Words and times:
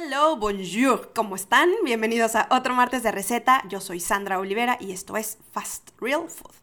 Hello, 0.00 0.36
bonjour, 0.36 1.12
¿cómo 1.12 1.34
están? 1.34 1.70
Bienvenidos 1.82 2.36
a 2.36 2.46
otro 2.52 2.72
martes 2.72 3.02
de 3.02 3.10
receta. 3.10 3.64
Yo 3.68 3.80
soy 3.80 3.98
Sandra 3.98 4.38
Olivera 4.38 4.76
y 4.78 4.92
esto 4.92 5.16
es 5.16 5.38
Fast 5.50 5.90
Real 6.00 6.30
Food. 6.30 6.54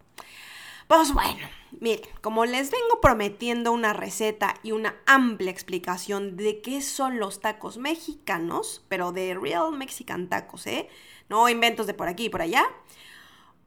Pues 0.88 1.14
bueno, 1.14 1.46
miren, 1.82 2.00
como 2.22 2.46
les 2.46 2.72
vengo 2.72 3.02
prometiendo 3.02 3.74
una 3.74 3.92
receta 3.92 4.54
y 4.64 4.72
una 4.72 4.96
amplia 5.06 5.52
explicación 5.52 6.38
de 6.38 6.62
qué 6.62 6.82
son 6.82 7.20
los 7.20 7.42
tacos 7.42 7.78
mexicanos, 7.78 8.86
pero 8.88 9.12
de 9.12 9.34
Real 9.34 9.74
Mexican 9.74 10.30
Tacos, 10.30 10.66
¿eh? 10.66 10.88
No 11.28 11.50
inventos 11.50 11.88
de 11.88 11.94
por 11.94 12.08
aquí 12.08 12.28
y 12.28 12.30
por 12.30 12.42
allá. 12.42 12.66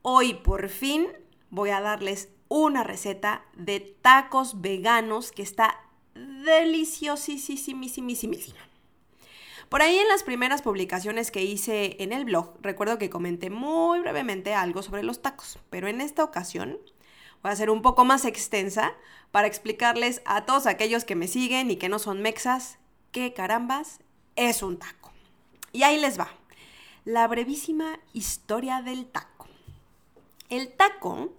Hoy 0.00 0.32
por 0.32 0.70
fin 0.70 1.08
voy 1.50 1.68
a 1.70 1.82
darles 1.82 2.30
una 2.48 2.84
receta 2.84 3.44
de 3.54 3.80
tacos 3.80 4.62
veganos 4.62 5.30
que 5.30 5.42
está 5.42 5.78
deliciosísimísimísima. 6.14 8.56
Por 9.68 9.82
ahí 9.82 9.98
en 9.98 10.08
las 10.08 10.22
primeras 10.22 10.62
publicaciones 10.62 11.30
que 11.30 11.44
hice 11.44 11.96
en 12.02 12.14
el 12.14 12.24
blog, 12.24 12.54
recuerdo 12.62 12.96
que 12.96 13.10
comenté 13.10 13.50
muy 13.50 14.00
brevemente 14.00 14.54
algo 14.54 14.82
sobre 14.82 15.02
los 15.02 15.20
tacos, 15.20 15.58
pero 15.68 15.88
en 15.88 16.00
esta 16.00 16.24
ocasión 16.24 16.78
voy 17.42 17.52
a 17.52 17.56
ser 17.56 17.68
un 17.68 17.82
poco 17.82 18.06
más 18.06 18.24
extensa 18.24 18.94
para 19.30 19.46
explicarles 19.46 20.22
a 20.24 20.46
todos 20.46 20.66
aquellos 20.66 21.04
que 21.04 21.16
me 21.16 21.28
siguen 21.28 21.70
y 21.70 21.76
que 21.76 21.90
no 21.90 21.98
son 21.98 22.22
mexas 22.22 22.78
qué 23.12 23.34
carambas 23.34 24.00
es 24.36 24.62
un 24.62 24.78
taco. 24.78 25.12
Y 25.72 25.82
ahí 25.82 26.00
les 26.00 26.18
va, 26.18 26.28
la 27.04 27.28
brevísima 27.28 28.00
historia 28.14 28.80
del 28.80 29.04
taco. 29.04 29.48
El 30.48 30.72
taco 30.72 31.34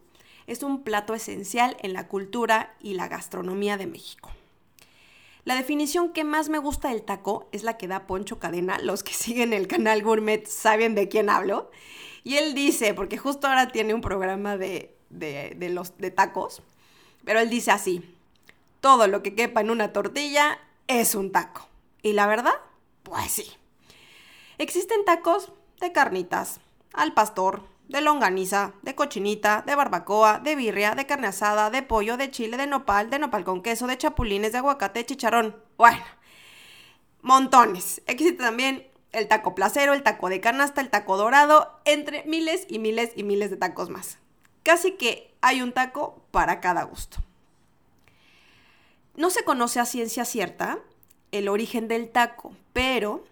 es 0.46 0.62
un 0.62 0.84
plato 0.84 1.16
esencial 1.16 1.78
en 1.80 1.94
la 1.94 2.08
cultura 2.08 2.76
y 2.80 2.94
la 2.94 3.08
gastronomía 3.08 3.76
de 3.78 3.88
México. 3.88 4.30
La 5.50 5.56
definición 5.56 6.14
que 6.14 6.24
más 6.24 6.48
me 6.48 6.60
gusta 6.60 6.90
del 6.90 7.02
taco 7.02 7.50
es 7.52 7.64
la 7.64 7.76
que 7.76 7.88
da 7.88 8.06
Poncho 8.06 8.38
Cadena. 8.38 8.78
Los 8.78 9.02
que 9.02 9.14
siguen 9.16 9.52
el 9.52 9.68
canal 9.68 10.04
Gourmet 10.04 10.46
saben 10.46 10.94
de 10.94 11.10
quién 11.10 11.28
hablo. 11.28 11.72
Y 12.24 12.36
él 12.36 12.54
dice, 12.54 12.94
porque 12.94 13.18
justo 13.18 13.48
ahora 13.48 13.70
tiene 13.70 13.96
un 13.96 14.02
programa 14.02 14.58
de, 14.58 14.96
de, 15.10 15.70
los, 15.70 15.98
de 15.98 16.12
tacos, 16.12 16.62
pero 17.26 17.40
él 17.40 17.50
dice 17.50 17.72
así, 17.72 18.16
todo 18.80 19.08
lo 19.08 19.24
que 19.24 19.34
quepa 19.34 19.62
en 19.62 19.72
una 19.72 19.92
tortilla 19.92 20.60
es 20.86 21.16
un 21.16 21.32
taco. 21.32 21.68
¿Y 22.04 22.14
la 22.14 22.28
verdad? 22.28 22.54
Pues 23.02 23.32
sí. 23.32 23.52
Existen 24.60 25.04
tacos 25.04 25.52
de 25.82 25.92
carnitas, 25.92 26.60
al 26.94 27.16
pastor, 27.16 27.64
de 27.90 28.02
longaniza, 28.02 28.74
de 28.84 28.94
cochinita, 28.94 29.64
de 29.66 29.76
barbacoa, 29.76 30.40
de 30.40 30.56
birria, 30.56 30.94
de 30.94 31.08
carne 31.08 31.28
asada, 31.28 31.72
de 31.72 31.82
pollo, 31.82 32.18
de 32.18 32.30
chile, 32.30 32.56
de 32.56 32.68
nopal, 32.68 33.10
de 33.10 33.18
nopal 33.18 33.44
con 33.44 33.64
queso, 33.64 33.88
de 33.88 33.98
chapulines, 33.98 34.52
de 34.52 34.60
aguacate, 34.60 35.00
de 35.00 35.06
chicharrón. 35.08 35.56
Bueno, 35.76 36.04
montones. 37.24 38.04
Existe 38.06 38.44
también 38.44 38.88
el 39.12 39.28
taco 39.28 39.56
placero, 39.56 39.94
el 39.94 40.04
taco 40.04 40.30
de 40.30 40.40
canasta, 40.40 40.82
el 40.82 40.92
taco 40.92 41.18
dorado, 41.18 41.80
entre 41.84 42.24
miles 42.26 42.68
y 42.70 42.78
miles 42.78 43.12
y 43.16 43.24
miles 43.24 43.50
de 43.50 43.58
tacos 43.58 43.90
más. 43.90 44.20
Casi 44.62 44.92
que 44.92 45.34
hay 45.42 45.64
un 45.64 45.72
taco 45.72 46.22
para 46.30 46.62
cada 46.62 46.84
gusto. 46.84 47.18
No 49.16 49.32
se 49.32 49.44
conoce 49.44 49.80
a 49.80 49.86
ciencia 49.86 50.26
cierta 50.26 50.78
el 51.32 51.50
origen 51.50 51.88
del 51.88 52.10
taco, 52.10 52.54
pero 52.72 53.26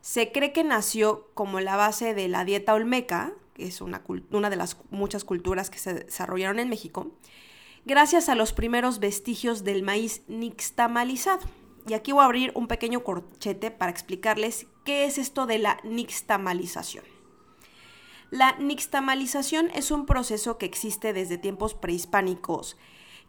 se 0.00 0.32
cree 0.32 0.52
que 0.52 0.64
nació 0.64 1.28
como 1.34 1.60
la 1.60 1.76
base 1.76 2.14
de 2.14 2.26
la 2.26 2.44
dieta 2.44 2.74
olmeca, 2.74 3.32
es 3.66 3.80
una, 3.80 4.02
una 4.30 4.50
de 4.50 4.56
las 4.56 4.76
muchas 4.90 5.24
culturas 5.24 5.70
que 5.70 5.78
se 5.78 5.94
desarrollaron 5.94 6.58
en 6.58 6.68
México, 6.68 7.12
gracias 7.84 8.28
a 8.28 8.34
los 8.34 8.52
primeros 8.52 8.98
vestigios 8.98 9.64
del 9.64 9.82
maíz 9.82 10.22
nixtamalizado. 10.28 11.46
Y 11.86 11.94
aquí 11.94 12.12
voy 12.12 12.22
a 12.22 12.26
abrir 12.26 12.52
un 12.54 12.68
pequeño 12.68 13.02
corchete 13.02 13.72
para 13.72 13.90
explicarles 13.90 14.66
qué 14.84 15.04
es 15.04 15.18
esto 15.18 15.46
de 15.46 15.58
la 15.58 15.78
nixtamalización. 15.82 17.04
La 18.30 18.52
nixtamalización 18.58 19.68
es 19.74 19.90
un 19.90 20.06
proceso 20.06 20.58
que 20.58 20.66
existe 20.66 21.12
desde 21.12 21.38
tiempos 21.38 21.74
prehispánicos, 21.74 22.78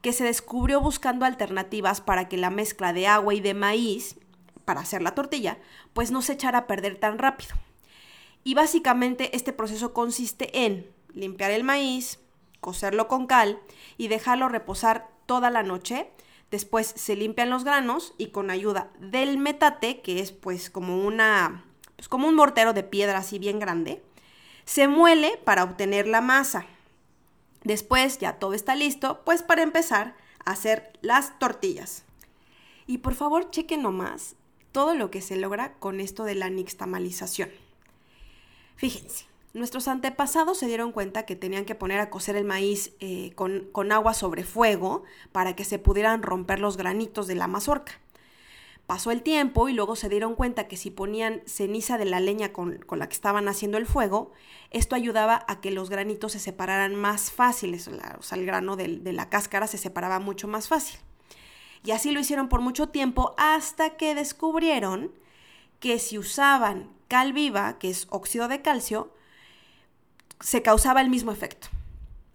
que 0.01 0.13
se 0.13 0.23
descubrió 0.23 0.81
buscando 0.81 1.25
alternativas 1.25 1.99
para 1.99 2.29
que 2.29 2.37
la 2.37 2.49
mezcla 2.49 2.93
de 2.93 3.07
agua 3.07 3.33
y 3.33 3.41
de 3.41 3.53
maíz, 3.53 4.17
para 4.65 4.81
hacer 4.81 5.01
la 5.01 5.15
tortilla, 5.15 5.57
pues 5.93 6.11
no 6.11 6.21
se 6.21 6.33
echara 6.33 6.59
a 6.59 6.67
perder 6.67 6.97
tan 6.99 7.17
rápido. 7.17 7.55
Y 8.43 8.53
básicamente 8.53 9.35
este 9.35 9.53
proceso 9.53 9.93
consiste 9.93 10.65
en 10.65 10.91
limpiar 11.13 11.51
el 11.51 11.63
maíz, 11.63 12.19
cocerlo 12.59 13.07
con 13.07 13.27
cal 13.27 13.59
y 13.97 14.07
dejarlo 14.07 14.49
reposar 14.49 15.09
toda 15.25 15.49
la 15.49 15.63
noche. 15.63 16.09
Después 16.51 16.93
se 16.95 17.15
limpian 17.15 17.49
los 17.49 17.63
granos 17.63 18.13
y 18.17 18.27
con 18.27 18.49
ayuda 18.49 18.91
del 18.99 19.37
metate, 19.37 20.01
que 20.01 20.19
es 20.19 20.31
pues 20.31 20.69
como 20.69 21.03
una 21.03 21.63
pues 21.95 22.09
como 22.09 22.27
un 22.27 22.35
mortero 22.35 22.73
de 22.73 22.83
piedra 22.83 23.19
así 23.19 23.39
bien 23.39 23.59
grande, 23.59 24.03
se 24.65 24.87
muele 24.87 25.39
para 25.45 25.63
obtener 25.63 26.05
la 26.05 26.19
masa. 26.19 26.65
Después 27.63 28.19
ya 28.19 28.39
todo 28.39 28.53
está 28.53 28.75
listo, 28.75 29.21
pues 29.23 29.41
para 29.41 29.63
empezar 29.63 30.15
a 30.43 30.51
hacer 30.51 30.91
las 31.01 31.39
tortillas. 31.39 32.03
Y 32.87 32.97
por 32.97 33.15
favor 33.15 33.51
chequen 33.51 33.83
nomás 33.83 34.35
todo 34.73 34.95
lo 34.95 35.11
que 35.11 35.21
se 35.21 35.37
logra 35.37 35.75
con 35.75 36.01
esto 36.01 36.25
de 36.25 36.35
la 36.35 36.49
nixtamalización. 36.49 37.49
Fíjense, 38.83 39.27
nuestros 39.53 39.87
antepasados 39.87 40.57
se 40.57 40.67
dieron 40.67 40.91
cuenta 40.91 41.25
que 41.25 41.37
tenían 41.37 41.63
que 41.63 41.73
poner 41.73 42.01
a 42.01 42.09
cocer 42.09 42.35
el 42.35 42.43
maíz 42.43 42.91
eh, 42.99 43.31
con, 43.33 43.91
agua 43.93 44.13
sobre 44.13 44.43
fuego 44.43 45.03
para 45.31 45.55
que 45.55 45.63
se 45.63 45.79
pudieran 45.79 46.21
romper 46.21 46.59
los 46.59 46.75
granitos 46.75 47.25
de 47.25 47.35
la 47.35 47.47
mazorca. 47.47 47.93
Pasó 48.85 49.11
el 49.11 49.21
tiempo 49.21 49.69
y 49.69 49.73
luego 49.73 49.95
se 49.95 50.09
dieron 50.09 50.35
cuenta 50.35 50.67
que 50.67 50.75
si 50.75 50.91
ponían 50.91 51.43
ceniza 51.45 51.97
de 51.97 52.03
la 52.03 52.19
leña 52.19 52.51
con, 52.51 52.79
con 52.79 52.99
la 52.99 53.07
que 53.07 53.13
estaban 53.13 53.47
haciendo 53.47 53.77
el 53.77 53.85
fuego, 53.85 54.33
esto 54.69 54.95
ayudaba 54.97 55.45
a 55.47 55.61
que 55.61 55.71
los 55.71 55.89
granitos 55.89 56.33
se 56.33 56.39
separaran 56.39 56.93
más 56.93 57.31
fáciles, 57.31 57.87
o 57.87 58.21
sea, 58.21 58.37
el 58.37 58.45
grano 58.45 58.75
de, 58.75 58.97
de 58.97 59.13
la 59.13 59.29
cáscara 59.29 59.67
se 59.67 59.77
separaba 59.77 60.19
mucho 60.19 60.49
más 60.49 60.67
fácil. 60.67 60.99
Y 61.85 61.91
así 61.91 62.11
lo 62.11 62.19
hicieron 62.19 62.49
por 62.49 62.59
mucho 62.59 62.89
tiempo 62.89 63.33
hasta 63.37 63.91
que 63.91 64.13
descubrieron 64.13 65.13
que 65.83 65.99
si 65.99 66.17
usaban 66.17 66.89
cal 67.09 67.33
viva, 67.33 67.77
que 67.77 67.89
es 67.89 68.07
óxido 68.09 68.47
de 68.47 68.61
calcio, 68.61 69.13
se 70.39 70.61
causaba 70.61 71.01
el 71.01 71.09
mismo 71.09 71.33
efecto. 71.33 71.67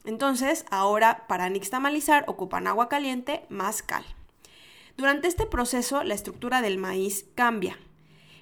Entonces, 0.04 0.66
ahora 0.70 1.24
para 1.28 1.48
nixtamalizar 1.48 2.24
ocupan 2.26 2.66
agua 2.66 2.90
caliente 2.90 3.46
más 3.48 3.80
cal. 3.80 4.04
Durante 4.98 5.28
este 5.28 5.46
proceso, 5.46 6.04
la 6.04 6.12
estructura 6.12 6.60
del 6.60 6.76
maíz 6.76 7.24
cambia 7.34 7.78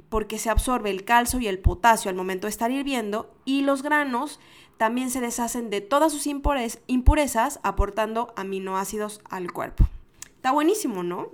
porque 0.08 0.40
se 0.40 0.50
absorbe 0.50 0.90
el 0.90 1.04
calcio 1.04 1.38
y 1.38 1.46
el 1.46 1.60
potasio 1.60 2.08
al 2.08 2.16
momento 2.16 2.48
de 2.48 2.50
estar 2.50 2.72
hirviendo 2.72 3.32
y 3.44 3.60
los 3.60 3.84
granos 3.84 4.40
también 4.78 5.08
se 5.10 5.20
deshacen 5.20 5.70
de 5.70 5.82
todas 5.82 6.12
sus 6.12 6.26
impurezas 6.26 7.60
aportando 7.62 8.34
aminoácidos 8.34 9.20
al 9.30 9.52
cuerpo. 9.52 9.86
Está 10.34 10.50
buenísimo, 10.50 11.04
¿no? 11.04 11.30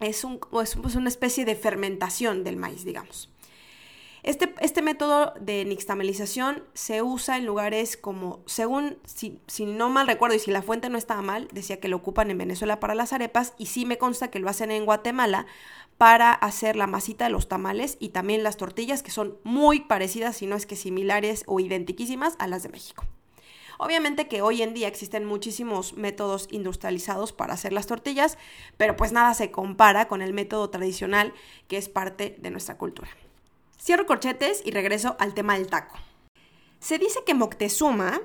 Es, 0.00 0.24
un, 0.24 0.40
es 0.62 0.76
pues 0.76 0.96
una 0.96 1.08
especie 1.08 1.44
de 1.44 1.54
fermentación 1.54 2.44
del 2.44 2.56
maíz, 2.56 2.84
digamos. 2.84 3.30
Este, 4.24 4.54
este, 4.60 4.80
método 4.80 5.34
de 5.38 5.66
nixtamalización 5.66 6.64
se 6.72 7.02
usa 7.02 7.36
en 7.36 7.44
lugares 7.44 7.98
como, 7.98 8.40
según, 8.46 8.96
si, 9.04 9.38
si, 9.46 9.66
no 9.66 9.90
mal 9.90 10.06
recuerdo 10.06 10.34
y 10.34 10.38
si 10.38 10.50
la 10.50 10.62
fuente 10.62 10.88
no 10.88 10.96
estaba 10.96 11.20
mal, 11.20 11.46
decía 11.52 11.78
que 11.78 11.88
lo 11.88 11.98
ocupan 11.98 12.30
en 12.30 12.38
Venezuela 12.38 12.80
para 12.80 12.94
las 12.94 13.12
arepas 13.12 13.52
y 13.58 13.66
sí 13.66 13.84
me 13.84 13.98
consta 13.98 14.30
que 14.30 14.38
lo 14.38 14.48
hacen 14.48 14.70
en 14.70 14.86
Guatemala 14.86 15.44
para 15.98 16.32
hacer 16.32 16.74
la 16.74 16.86
masita 16.86 17.24
de 17.24 17.32
los 17.32 17.48
tamales 17.48 17.98
y 18.00 18.08
también 18.08 18.42
las 18.42 18.56
tortillas 18.56 19.02
que 19.02 19.10
son 19.10 19.36
muy 19.44 19.80
parecidas, 19.80 20.38
si 20.38 20.46
no 20.46 20.56
es 20.56 20.64
que 20.64 20.76
similares 20.76 21.44
o 21.46 21.60
identiquísimas 21.60 22.34
a 22.38 22.46
las 22.46 22.62
de 22.62 22.70
México. 22.70 23.04
Obviamente 23.78 24.28
que 24.28 24.42
hoy 24.42 24.62
en 24.62 24.74
día 24.74 24.88
existen 24.88 25.24
muchísimos 25.24 25.94
métodos 25.94 26.48
industrializados 26.50 27.32
para 27.32 27.54
hacer 27.54 27.72
las 27.72 27.86
tortillas, 27.86 28.38
pero 28.76 28.96
pues 28.96 29.12
nada 29.12 29.34
se 29.34 29.50
compara 29.50 30.08
con 30.08 30.22
el 30.22 30.32
método 30.32 30.70
tradicional 30.70 31.32
que 31.68 31.76
es 31.76 31.88
parte 31.88 32.36
de 32.38 32.50
nuestra 32.50 32.78
cultura. 32.78 33.08
Cierro 33.80 34.06
corchetes 34.06 34.62
y 34.64 34.70
regreso 34.70 35.16
al 35.18 35.34
tema 35.34 35.54
del 35.54 35.66
taco. 35.66 35.96
Se 36.78 36.98
dice 36.98 37.20
que 37.26 37.34
Moctezuma, 37.34 38.20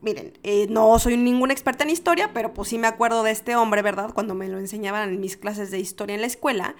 miren, 0.00 0.38
eh, 0.42 0.66
no 0.68 0.98
soy 0.98 1.16
ninguna 1.16 1.52
experta 1.52 1.84
en 1.84 1.90
historia, 1.90 2.32
pero 2.34 2.52
pues 2.52 2.68
sí 2.68 2.78
me 2.78 2.86
acuerdo 2.86 3.22
de 3.22 3.30
este 3.30 3.56
hombre, 3.56 3.82
¿verdad? 3.82 4.12
Cuando 4.12 4.34
me 4.34 4.48
lo 4.48 4.58
enseñaban 4.58 5.08
en 5.08 5.20
mis 5.20 5.36
clases 5.36 5.70
de 5.70 5.78
historia 5.78 6.14
en 6.14 6.20
la 6.20 6.26
escuela. 6.26 6.76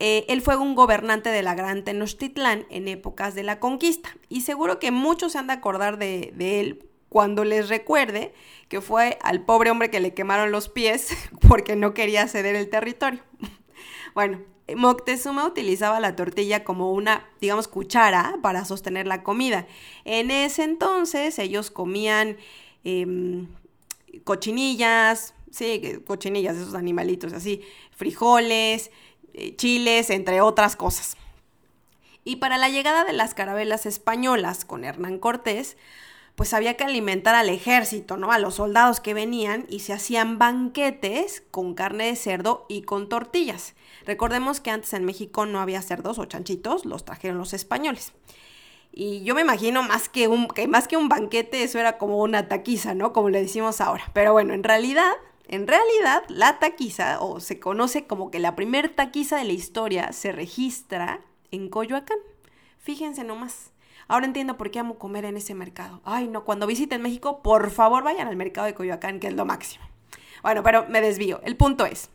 Eh, 0.00 0.24
él 0.28 0.42
fue 0.42 0.56
un 0.56 0.74
gobernante 0.74 1.30
de 1.30 1.42
la 1.42 1.54
Gran 1.54 1.84
Tenochtitlán 1.84 2.66
en 2.70 2.88
épocas 2.88 3.34
de 3.34 3.44
la 3.44 3.60
conquista. 3.60 4.16
Y 4.28 4.40
seguro 4.40 4.78
que 4.78 4.90
muchos 4.90 5.32
se 5.32 5.38
han 5.38 5.46
de 5.46 5.52
acordar 5.52 5.98
de, 5.98 6.32
de 6.34 6.60
él 6.60 6.88
cuando 7.14 7.44
les 7.44 7.68
recuerde 7.68 8.34
que 8.68 8.80
fue 8.80 9.20
al 9.22 9.44
pobre 9.44 9.70
hombre 9.70 9.88
que 9.88 10.00
le 10.00 10.14
quemaron 10.14 10.50
los 10.50 10.68
pies 10.68 11.10
porque 11.48 11.76
no 11.76 11.94
quería 11.94 12.26
ceder 12.26 12.56
el 12.56 12.68
territorio. 12.68 13.22
bueno, 14.16 14.40
Moctezuma 14.74 15.46
utilizaba 15.46 16.00
la 16.00 16.16
tortilla 16.16 16.64
como 16.64 16.90
una, 16.90 17.24
digamos, 17.40 17.68
cuchara 17.68 18.36
para 18.42 18.64
sostener 18.64 19.06
la 19.06 19.22
comida. 19.22 19.68
En 20.04 20.32
ese 20.32 20.64
entonces 20.64 21.38
ellos 21.38 21.70
comían 21.70 22.36
em, 22.82 23.46
cochinillas, 24.24 25.34
sí, 25.52 26.00
cochinillas, 26.08 26.56
esos 26.56 26.74
animalitos 26.74 27.32
así, 27.32 27.62
frijoles, 27.92 28.90
eh, 29.34 29.54
chiles, 29.54 30.10
entre 30.10 30.40
otras 30.40 30.74
cosas. 30.74 31.16
Y 32.24 32.36
para 32.36 32.58
la 32.58 32.70
llegada 32.70 33.04
de 33.04 33.12
las 33.12 33.34
carabelas 33.34 33.86
españolas 33.86 34.64
con 34.64 34.82
Hernán 34.82 35.20
Cortés, 35.20 35.76
pues 36.34 36.52
había 36.52 36.74
que 36.74 36.84
alimentar 36.84 37.34
al 37.34 37.48
ejército, 37.48 38.16
¿no? 38.16 38.32
A 38.32 38.38
los 38.38 38.56
soldados 38.56 39.00
que 39.00 39.14
venían 39.14 39.66
y 39.68 39.80
se 39.80 39.92
hacían 39.92 40.38
banquetes 40.38 41.42
con 41.50 41.74
carne 41.74 42.06
de 42.06 42.16
cerdo 42.16 42.66
y 42.68 42.82
con 42.82 43.08
tortillas. 43.08 43.74
Recordemos 44.04 44.60
que 44.60 44.70
antes 44.70 44.92
en 44.94 45.04
México 45.04 45.46
no 45.46 45.60
había 45.60 45.80
cerdos 45.80 46.18
o 46.18 46.24
chanchitos, 46.24 46.84
los 46.84 47.04
trajeron 47.04 47.38
los 47.38 47.54
españoles. 47.54 48.12
Y 48.92 49.22
yo 49.24 49.34
me 49.34 49.40
imagino 49.40 49.82
más 49.82 50.08
que 50.08 50.28
un, 50.28 50.46
que 50.48 50.68
más 50.68 50.86
que 50.86 50.96
un 50.96 51.08
banquete, 51.08 51.62
eso 51.62 51.78
era 51.78 51.98
como 51.98 52.18
una 52.18 52.48
taquiza, 52.48 52.94
¿no? 52.94 53.12
Como 53.12 53.28
le 53.28 53.40
decimos 53.40 53.80
ahora. 53.80 54.04
Pero 54.12 54.32
bueno, 54.32 54.54
en 54.54 54.62
realidad, 54.62 55.12
en 55.48 55.66
realidad, 55.66 56.22
la 56.28 56.58
taquiza, 56.58 57.20
o 57.20 57.40
se 57.40 57.58
conoce 57.58 58.06
como 58.06 58.30
que 58.30 58.38
la 58.38 58.54
primer 58.54 58.88
taquiza 58.88 59.36
de 59.36 59.44
la 59.44 59.52
historia, 59.52 60.12
se 60.12 60.30
registra 60.30 61.20
en 61.50 61.68
Coyoacán. 61.68 62.18
Fíjense 62.78 63.24
nomás. 63.24 63.72
Ahora 64.08 64.26
entiendo 64.26 64.56
por 64.56 64.70
qué 64.70 64.78
amo 64.78 64.98
comer 64.98 65.24
en 65.24 65.36
ese 65.36 65.54
mercado. 65.54 66.00
Ay, 66.04 66.28
no, 66.28 66.44
cuando 66.44 66.66
visiten 66.66 67.02
México, 67.02 67.42
por 67.42 67.70
favor 67.70 68.02
vayan 68.02 68.28
al 68.28 68.36
mercado 68.36 68.66
de 68.66 68.74
Coyoacán, 68.74 69.20
que 69.20 69.28
es 69.28 69.34
lo 69.34 69.44
máximo. 69.44 69.84
Bueno, 70.42 70.62
pero 70.62 70.86
me 70.88 71.00
desvío. 71.00 71.40
El 71.42 71.56
punto 71.56 71.86
es, 71.86 72.10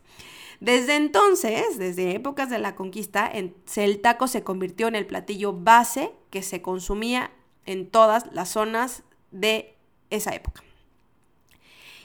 desde 0.60 0.96
entonces, 0.96 1.78
desde 1.78 2.14
épocas 2.14 2.50
de 2.50 2.58
la 2.58 2.74
conquista, 2.76 3.26
el 3.26 4.00
taco 4.00 4.28
se 4.28 4.44
convirtió 4.44 4.88
en 4.88 4.94
el 4.94 5.06
platillo 5.06 5.52
base 5.52 6.12
que 6.30 6.42
se 6.42 6.62
consumía 6.62 7.32
en 7.66 7.90
todas 7.90 8.26
las 8.32 8.50
zonas 8.50 9.02
de 9.30 9.74
esa 10.10 10.34
época. 10.34 10.62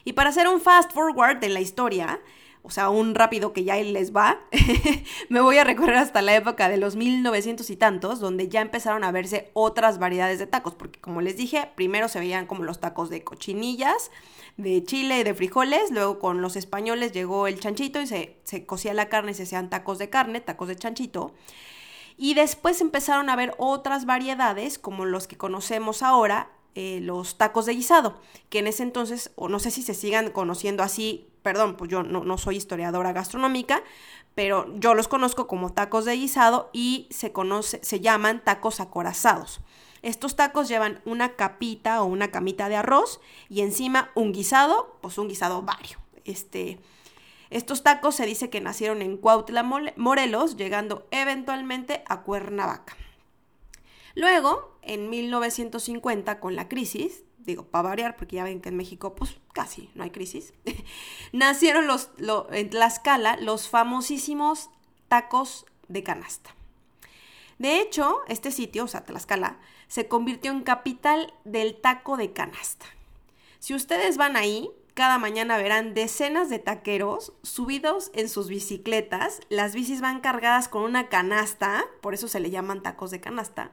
Y 0.04 0.14
para 0.14 0.30
hacer 0.30 0.48
un 0.48 0.60
fast 0.60 0.92
forward 0.92 1.38
de 1.38 1.48
la 1.48 1.60
historia, 1.60 2.20
o 2.66 2.70
sea, 2.70 2.90
un 2.90 3.14
rápido 3.14 3.52
que 3.52 3.62
ya 3.62 3.76
les 3.76 4.14
va, 4.14 4.40
me 5.28 5.40
voy 5.40 5.56
a 5.58 5.62
recorrer 5.62 5.98
hasta 5.98 6.20
la 6.20 6.34
época 6.34 6.68
de 6.68 6.78
los 6.78 6.96
1900 6.96 7.70
y 7.70 7.76
tantos, 7.76 8.18
donde 8.18 8.48
ya 8.48 8.60
empezaron 8.60 9.04
a 9.04 9.12
verse 9.12 9.50
otras 9.52 10.00
variedades 10.00 10.40
de 10.40 10.48
tacos, 10.48 10.74
porque 10.74 11.00
como 11.00 11.20
les 11.20 11.36
dije, 11.36 11.70
primero 11.76 12.08
se 12.08 12.18
veían 12.18 12.46
como 12.46 12.64
los 12.64 12.80
tacos 12.80 13.08
de 13.08 13.22
cochinillas, 13.22 14.10
de 14.56 14.82
chile 14.82 15.20
y 15.20 15.22
de 15.22 15.32
frijoles, 15.34 15.92
luego 15.92 16.18
con 16.18 16.42
los 16.42 16.56
españoles 16.56 17.12
llegó 17.12 17.46
el 17.46 17.60
chanchito 17.60 18.02
y 18.02 18.08
se, 18.08 18.36
se 18.42 18.66
cocía 18.66 18.94
la 18.94 19.08
carne 19.08 19.30
y 19.30 19.34
se 19.34 19.44
hacían 19.44 19.70
tacos 19.70 19.98
de 19.98 20.10
carne, 20.10 20.40
tacos 20.40 20.66
de 20.66 20.74
chanchito. 20.74 21.34
Y 22.16 22.34
después 22.34 22.80
empezaron 22.80 23.30
a 23.30 23.36
ver 23.36 23.54
otras 23.58 24.06
variedades, 24.06 24.80
como 24.80 25.04
los 25.04 25.28
que 25.28 25.36
conocemos 25.36 26.02
ahora, 26.02 26.50
eh, 26.74 26.98
los 27.00 27.38
tacos 27.38 27.64
de 27.64 27.74
guisado, 27.74 28.20
que 28.50 28.58
en 28.58 28.66
ese 28.66 28.82
entonces, 28.82 29.30
o 29.36 29.48
no 29.48 29.60
sé 29.60 29.70
si 29.70 29.82
se 29.82 29.94
sigan 29.94 30.30
conociendo 30.30 30.82
así, 30.82 31.26
perdón, 31.46 31.76
pues 31.76 31.88
yo 31.88 32.02
no, 32.02 32.38
soy 32.38 32.56
historiadora 32.56 33.12
gastronómica, 33.12 33.84
pero 34.34 34.66
yo 34.80 34.94
los 34.94 35.06
conozco 35.06 35.46
como 35.46 35.72
tacos 35.72 36.04
de 36.04 36.16
guisado 36.16 36.70
y 36.72 37.06
se, 37.12 37.30
conoce, 37.30 37.78
se 37.84 38.00
llaman 38.00 38.42
tacos 38.42 38.80
acorazados. 38.80 39.60
Estos 40.02 40.34
tacos 40.34 40.66
llevan 40.66 41.00
una 41.04 41.36
capita 41.36 42.02
o 42.02 42.06
una 42.06 42.32
camita 42.32 42.68
de 42.68 42.74
arroz 42.74 43.20
y 43.48 43.60
encima 43.60 44.10
un 44.16 44.32
guisado, 44.32 44.98
pues 45.00 45.18
un 45.18 45.28
guisado 45.28 45.62
vario. 45.62 46.00
Este, 46.24 46.80
estos 47.50 47.84
tacos 47.84 48.16
se 48.16 48.26
dice 48.26 48.50
que 48.50 48.60
nacieron 48.60 49.00
en 49.00 49.16
Cuautla, 49.16 49.62
Morelos, 49.94 50.56
llegando 50.56 51.06
eventualmente 51.12 52.02
a 52.08 52.22
Cuernavaca. 52.22 52.96
Luego, 54.16 54.76
en 54.82 55.10
1950, 55.10 56.40
con 56.40 56.56
la 56.56 56.66
crisis, 56.66 57.22
digo, 57.46 57.64
para 57.64 57.88
variar, 57.88 58.16
porque 58.16 58.36
ya 58.36 58.44
ven 58.44 58.60
que 58.60 58.68
en 58.68 58.76
México, 58.76 59.14
pues 59.14 59.36
casi 59.52 59.88
no 59.94 60.02
hay 60.02 60.10
crisis, 60.10 60.52
nacieron 61.32 61.86
los, 61.86 62.10
en 62.50 62.70
Tlaxcala 62.70 63.36
los 63.36 63.68
famosísimos 63.68 64.68
tacos 65.08 65.64
de 65.88 66.02
canasta. 66.02 66.54
De 67.58 67.80
hecho, 67.80 68.18
este 68.28 68.50
sitio, 68.50 68.84
o 68.84 68.88
sea, 68.88 69.04
Tlaxcala, 69.04 69.58
se 69.88 70.08
convirtió 70.08 70.50
en 70.50 70.62
capital 70.62 71.32
del 71.44 71.76
taco 71.76 72.16
de 72.16 72.32
canasta. 72.32 72.86
Si 73.60 73.74
ustedes 73.74 74.16
van 74.16 74.36
ahí, 74.36 74.70
cada 74.94 75.18
mañana 75.18 75.56
verán 75.56 75.94
decenas 75.94 76.50
de 76.50 76.58
taqueros 76.58 77.32
subidos 77.42 78.10
en 78.14 78.28
sus 78.28 78.48
bicicletas. 78.48 79.40
Las 79.48 79.74
bicis 79.74 80.00
van 80.00 80.20
cargadas 80.20 80.68
con 80.68 80.82
una 80.82 81.08
canasta, 81.08 81.84
por 82.00 82.14
eso 82.14 82.28
se 82.28 82.40
le 82.40 82.50
llaman 82.50 82.82
tacos 82.82 83.10
de 83.10 83.20
canasta 83.20 83.70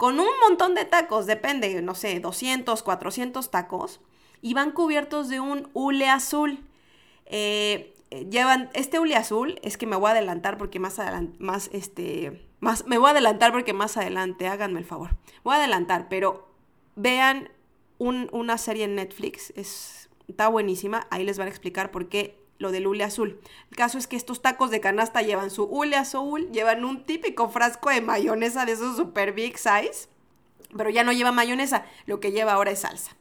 con 0.00 0.18
un 0.18 0.30
montón 0.48 0.74
de 0.74 0.86
tacos, 0.86 1.26
depende, 1.26 1.82
no 1.82 1.94
sé, 1.94 2.20
200, 2.20 2.82
400 2.82 3.50
tacos, 3.50 4.00
y 4.40 4.54
van 4.54 4.70
cubiertos 4.70 5.28
de 5.28 5.40
un 5.40 5.68
hule 5.74 6.08
azul. 6.08 6.64
Eh, 7.26 7.94
llevan, 8.30 8.70
este 8.72 8.98
hule 8.98 9.14
azul 9.14 9.60
es 9.62 9.76
que 9.76 9.84
me 9.86 9.96
voy 9.96 10.08
a 10.08 10.12
adelantar 10.12 10.56
porque 10.56 10.78
más 10.78 10.98
adelante, 10.98 11.36
más 11.38 11.68
este, 11.74 12.48
más, 12.60 12.86
me 12.86 12.96
voy 12.96 13.08
a 13.08 13.10
adelantar 13.10 13.52
porque 13.52 13.74
más 13.74 13.98
adelante, 13.98 14.46
háganme 14.46 14.78
el 14.78 14.86
favor. 14.86 15.18
Voy 15.44 15.52
a 15.52 15.58
adelantar, 15.58 16.08
pero 16.08 16.48
vean 16.96 17.50
una 17.98 18.56
serie 18.56 18.84
en 18.84 18.94
Netflix, 18.94 19.52
es, 19.54 20.08
está 20.28 20.48
buenísima, 20.48 21.08
ahí 21.10 21.24
les 21.24 21.36
van 21.36 21.48
a 21.48 21.50
explicar 21.50 21.90
por 21.90 22.08
qué 22.08 22.40
lo 22.60 22.70
del 22.70 22.86
hule 22.86 23.02
azul. 23.02 23.40
El 23.70 23.76
caso 23.76 23.98
es 23.98 24.06
que 24.06 24.16
estos 24.16 24.42
tacos 24.42 24.70
de 24.70 24.80
canasta 24.80 25.22
llevan 25.22 25.50
su 25.50 25.64
hule 25.64 25.96
azul, 25.96 26.48
llevan 26.52 26.84
un 26.84 27.04
típico 27.04 27.48
frasco 27.48 27.90
de 27.90 28.02
mayonesa 28.02 28.66
de 28.66 28.72
esos 28.72 28.96
super 28.96 29.32
big 29.32 29.58
size, 29.58 30.08
pero 30.76 30.90
ya 30.90 31.02
no 31.02 31.12
lleva 31.12 31.32
mayonesa, 31.32 31.86
lo 32.06 32.20
que 32.20 32.30
lleva 32.30 32.52
ahora 32.52 32.70
es 32.70 32.80
salsa. 32.80 33.16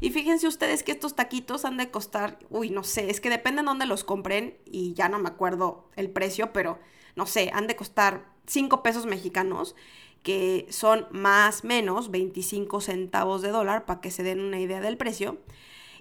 Y 0.00 0.10
fíjense 0.10 0.46
ustedes 0.46 0.82
que 0.82 0.92
estos 0.92 1.16
taquitos 1.16 1.64
han 1.64 1.78
de 1.78 1.90
costar, 1.90 2.38
uy, 2.50 2.68
no 2.68 2.84
sé, 2.84 3.10
es 3.10 3.22
que 3.22 3.30
depende 3.30 3.62
de 3.62 3.66
dónde 3.66 3.86
los 3.86 4.04
compren 4.04 4.58
y 4.66 4.92
ya 4.92 5.08
no 5.08 5.18
me 5.18 5.28
acuerdo 5.28 5.88
el 5.96 6.10
precio, 6.10 6.52
pero 6.52 6.78
no 7.16 7.26
sé, 7.26 7.50
han 7.54 7.66
de 7.66 7.76
costar 7.76 8.26
5 8.46 8.82
pesos 8.82 9.06
mexicanos, 9.06 9.74
que 10.22 10.66
son 10.68 11.06
más 11.10 11.64
menos 11.64 12.10
25 12.10 12.82
centavos 12.82 13.40
de 13.40 13.48
dólar, 13.48 13.86
para 13.86 14.02
que 14.02 14.10
se 14.10 14.22
den 14.22 14.40
una 14.40 14.60
idea 14.60 14.80
del 14.80 14.98
precio. 14.98 15.38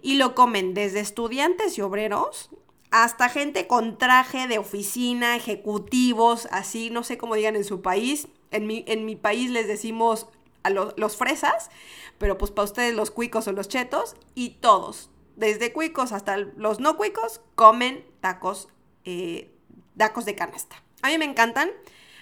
Y 0.02 0.16
lo 0.16 0.36
comen 0.36 0.74
desde 0.74 1.00
estudiantes 1.00 1.78
y 1.78 1.82
obreros 1.82 2.50
hasta 2.94 3.28
gente 3.28 3.66
con 3.66 3.98
traje 3.98 4.48
de 4.48 4.60
oficina, 4.60 5.36
ejecutivos, 5.36 6.48
así, 6.52 6.92
no 6.92 7.04
sé 7.04 7.18
cómo 7.18 7.34
digan 7.34 7.56
en 7.56 7.64
su 7.64 7.82
país. 7.82 8.28
En 8.52 8.68
mi, 8.68 8.86
en 8.88 9.04
mi 9.06 9.16
país 9.16 9.50
les 9.50 9.68
decimos 9.68 10.28
a 10.62 10.70
los 10.70 11.18
fresas, 11.18 11.72
pero 12.20 12.38
pues 12.38 12.52
para 12.52 12.66
ustedes 12.66 12.94
los 12.94 13.10
cuicos 13.10 13.48
o 13.48 13.52
los 13.52 13.68
chetos, 13.68 14.16
y 14.36 14.52
todos, 14.62 15.10
desde 15.36 15.74
cuicos 15.74 16.12
hasta 16.12 16.38
los 16.38 16.80
no 16.80 16.96
cuicos, 16.96 17.42
comen 17.56 18.06
tacos, 18.22 18.70
eh, 19.06 19.52
tacos 19.98 20.26
de 20.26 20.36
canasta. 20.36 20.76
A 21.02 21.08
mí 21.08 21.18
me 21.18 21.26
encantan, 21.26 21.72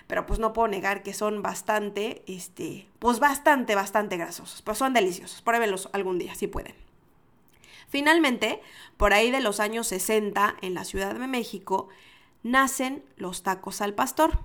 pero 0.08 0.26
pues 0.26 0.40
no 0.40 0.54
puedo 0.54 0.70
negar 0.70 1.04
que 1.04 1.14
son 1.14 1.42
bastante, 1.42 2.24
este, 2.28 2.88
pues 3.00 3.20
bastante, 3.20 3.76
bastante 3.76 4.16
grasosos, 4.16 4.62
pero 4.62 4.76
son 4.76 4.94
deliciosos. 4.94 5.42
Pruébenlos 5.42 5.90
algún 5.92 6.18
día, 6.18 6.34
si 6.34 6.48
pueden. 6.48 6.76
Finalmente, 7.92 8.62
por 8.96 9.14
ahí 9.14 9.32
de 9.32 9.42
los 9.42 9.60
años 9.60 9.86
60, 9.88 10.56
en 10.62 10.74
la 10.74 10.86
Ciudad 10.86 11.14
de 11.14 11.28
México, 11.28 11.90
nacen 12.42 13.04
los 13.18 13.44
tacos 13.44 13.82
al 13.82 13.94
pastor, 13.94 14.40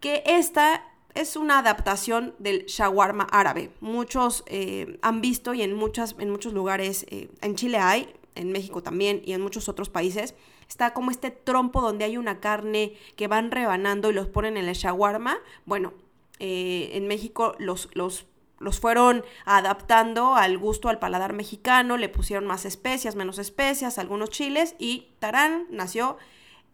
que 0.00 0.24
esta 0.26 0.84
es 1.14 1.36
una 1.36 1.60
adaptación 1.60 2.34
del 2.40 2.66
shawarma 2.66 3.28
árabe. 3.30 3.70
Muchos 3.80 4.42
eh, 4.46 4.98
han 5.00 5.20
visto 5.20 5.54
y 5.54 5.62
en, 5.62 5.70
en 5.70 6.30
muchos 6.30 6.52
lugares, 6.52 7.06
eh, 7.08 7.30
en 7.40 7.54
Chile 7.54 7.78
hay, 7.78 8.12
en 8.34 8.50
México 8.50 8.82
también 8.82 9.22
y 9.24 9.32
en 9.32 9.42
muchos 9.42 9.68
otros 9.68 9.88
países, 9.88 10.34
está 10.68 10.92
como 10.92 11.12
este 11.12 11.30
trompo 11.30 11.82
donde 11.82 12.04
hay 12.04 12.16
una 12.16 12.40
carne 12.40 12.94
que 13.14 13.28
van 13.28 13.52
rebanando 13.52 14.10
y 14.10 14.14
los 14.14 14.26
ponen 14.26 14.56
en 14.56 14.66
el 14.68 14.74
shawarma. 14.74 15.38
Bueno, 15.66 15.92
eh, 16.40 16.90
en 16.94 17.06
México 17.06 17.54
los, 17.60 17.88
los 17.92 18.26
los 18.62 18.80
fueron 18.80 19.24
adaptando 19.44 20.36
al 20.36 20.56
gusto, 20.56 20.88
al 20.88 20.98
paladar 20.98 21.32
mexicano, 21.32 21.96
le 21.96 22.08
pusieron 22.08 22.46
más 22.46 22.64
especias, 22.64 23.16
menos 23.16 23.38
especias, 23.38 23.98
algunos 23.98 24.30
chiles 24.30 24.74
y 24.78 25.08
tarán, 25.18 25.66
nació 25.70 26.16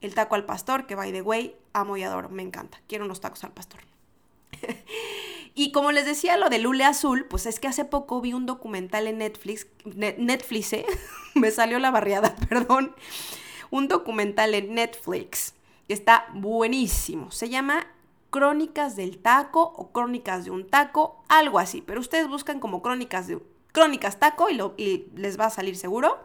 el 0.00 0.14
taco 0.14 0.34
al 0.34 0.44
pastor, 0.44 0.86
que 0.86 0.94
by 0.94 1.12
the 1.12 1.22
way, 1.22 1.56
amo 1.72 1.96
y 1.96 2.02
adoro, 2.02 2.28
me 2.28 2.42
encanta, 2.42 2.80
quiero 2.86 3.04
unos 3.04 3.20
tacos 3.20 3.42
al 3.44 3.52
pastor. 3.52 3.80
y 5.54 5.72
como 5.72 5.92
les 5.92 6.04
decía 6.04 6.36
lo 6.36 6.50
del 6.50 6.66
hule 6.66 6.84
azul, 6.84 7.26
pues 7.26 7.46
es 7.46 7.58
que 7.58 7.68
hace 7.68 7.84
poco 7.84 8.20
vi 8.20 8.32
un 8.32 8.46
documental 8.46 9.06
en 9.06 9.18
Netflix, 9.18 9.66
Netflix, 9.84 10.72
¿eh? 10.74 10.86
me 11.34 11.50
salió 11.50 11.78
la 11.78 11.90
barriada, 11.90 12.36
perdón, 12.48 12.94
un 13.70 13.88
documental 13.88 14.54
en 14.54 14.74
Netflix 14.74 15.54
que 15.86 15.94
está 15.94 16.26
buenísimo, 16.34 17.30
se 17.30 17.48
llama 17.48 17.86
Crónicas 18.30 18.96
del 18.96 19.18
Taco 19.18 19.62
o 19.62 19.92
Crónicas 19.92 20.44
de 20.44 20.50
un 20.50 20.68
Taco, 20.68 21.22
algo 21.28 21.58
así. 21.58 21.82
Pero 21.82 22.00
ustedes 22.00 22.28
buscan 22.28 22.60
como 22.60 22.82
Crónicas 22.82 23.26
de 23.26 23.38
Crónicas 23.72 24.18
Taco 24.18 24.48
y, 24.50 25.06
les 25.14 25.38
va 25.38 25.46
a 25.46 25.50
salir 25.50 25.76
seguro. 25.76 26.18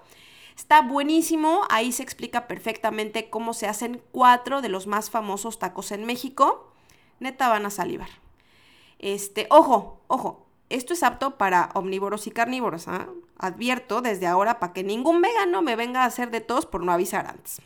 Está 0.55 0.81
buenísimo, 0.81 1.61
ahí 1.69 1.91
se 1.91 2.03
explica 2.03 2.47
perfectamente 2.47 3.29
cómo 3.29 3.53
se 3.53 3.67
hacen 3.67 4.01
cuatro 4.11 4.61
de 4.61 4.69
los 4.69 4.85
más 4.85 5.09
famosos 5.09 5.57
tacos 5.57 5.91
en 5.91 6.05
México. 6.05 6.71
Neta 7.19 7.49
van 7.49 7.65
a 7.65 7.71
salivar. 7.71 8.09
Este, 8.99 9.47
ojo, 9.49 9.99
ojo, 10.07 10.45
esto 10.69 10.93
es 10.93 11.03
apto 11.03 11.37
para 11.37 11.69
omnívoros 11.73 12.27
y 12.27 12.31
carnívoros. 12.31 12.87
¿ah? 12.87 13.07
Advierto 13.37 14.01
desde 14.01 14.27
ahora 14.27 14.59
para 14.59 14.73
que 14.73 14.83
ningún 14.83 15.21
vegano 15.21 15.61
me 15.61 15.75
venga 15.75 16.03
a 16.03 16.05
hacer 16.05 16.29
de 16.31 16.41
tos 16.41 16.65
por 16.65 16.83
no 16.83 16.91
avisar 16.91 17.27
antes. 17.27 17.61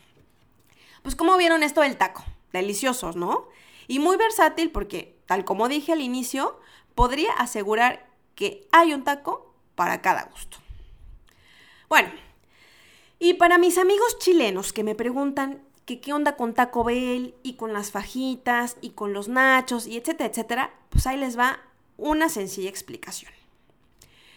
Pues, 1.02 1.14
¿cómo 1.14 1.36
vieron 1.36 1.62
esto 1.62 1.80
del 1.80 1.96
taco? 1.96 2.24
Deliciosos, 2.52 3.16
¿no? 3.16 3.48
Y 3.88 3.98
muy 3.98 4.16
versátil 4.16 4.70
porque 4.70 5.18
tal 5.26 5.44
como 5.44 5.68
dije 5.68 5.92
al 5.92 6.00
inicio, 6.00 6.60
podría 6.94 7.32
asegurar 7.32 8.08
que 8.36 8.68
hay 8.70 8.94
un 8.94 9.02
taco 9.02 9.52
para 9.74 10.00
cada 10.00 10.24
gusto. 10.24 10.58
Bueno, 11.88 12.10
y 13.18 13.34
para 13.34 13.58
mis 13.58 13.78
amigos 13.78 14.18
chilenos 14.18 14.72
que 14.72 14.84
me 14.84 14.94
preguntan 14.94 15.62
que 15.86 16.00
qué 16.00 16.12
onda 16.12 16.36
con 16.36 16.54
Taco 16.54 16.84
Bell 16.84 17.34
y 17.42 17.54
con 17.54 17.72
las 17.72 17.90
fajitas 17.90 18.76
y 18.80 18.90
con 18.90 19.12
los 19.12 19.28
nachos 19.28 19.86
y 19.86 19.96
etcétera, 19.96 20.30
etcétera, 20.30 20.74
pues 20.90 21.06
ahí 21.06 21.16
les 21.16 21.38
va 21.38 21.60
una 21.96 22.28
sencilla 22.28 22.68
explicación. 22.68 23.32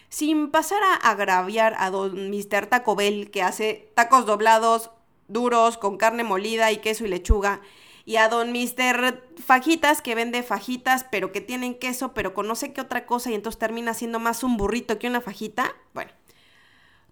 Sin 0.10 0.50
pasar 0.50 0.82
a 0.82 0.96
agraviar 0.96 1.76
a 1.78 1.90
don 1.90 2.32
Mr. 2.32 2.68
Taco 2.68 2.96
Bell 2.96 3.32
que 3.32 3.44
hace 3.44 3.92
tacos 3.96 4.26
doblados 4.26 4.92
duros 5.28 5.78
con 5.78 5.98
carne 5.98 6.24
molida 6.24 6.72
y 6.72 6.78
queso 6.78 7.06
y 7.06 7.10
lechuga 7.10 7.62
y 8.06 8.18
a 8.18 8.30
don 8.30 8.52
Mr. 8.52 9.24
Fajitas 9.44 10.02
que 10.02 10.16
vende 10.16 10.44
fajitas 10.44 11.06
pero 11.12 11.32
que 11.32 11.42
tienen 11.42 11.78
queso 11.78 12.14
pero 12.14 12.34
con 12.34 12.48
no 12.48 12.56
sé 12.56 12.74
qué 12.74 12.82
otra 12.82 13.06
cosa 13.06 13.32
y 13.32 13.36
entonces 13.36 13.60
termina 13.60 13.94
siendo 13.94 14.20
más 14.20 14.44
un 14.44 14.58
burrito 14.58 15.00
que 15.00 15.08
una 15.08 15.22
fajita. 15.22 15.76
Bueno, 15.94 16.12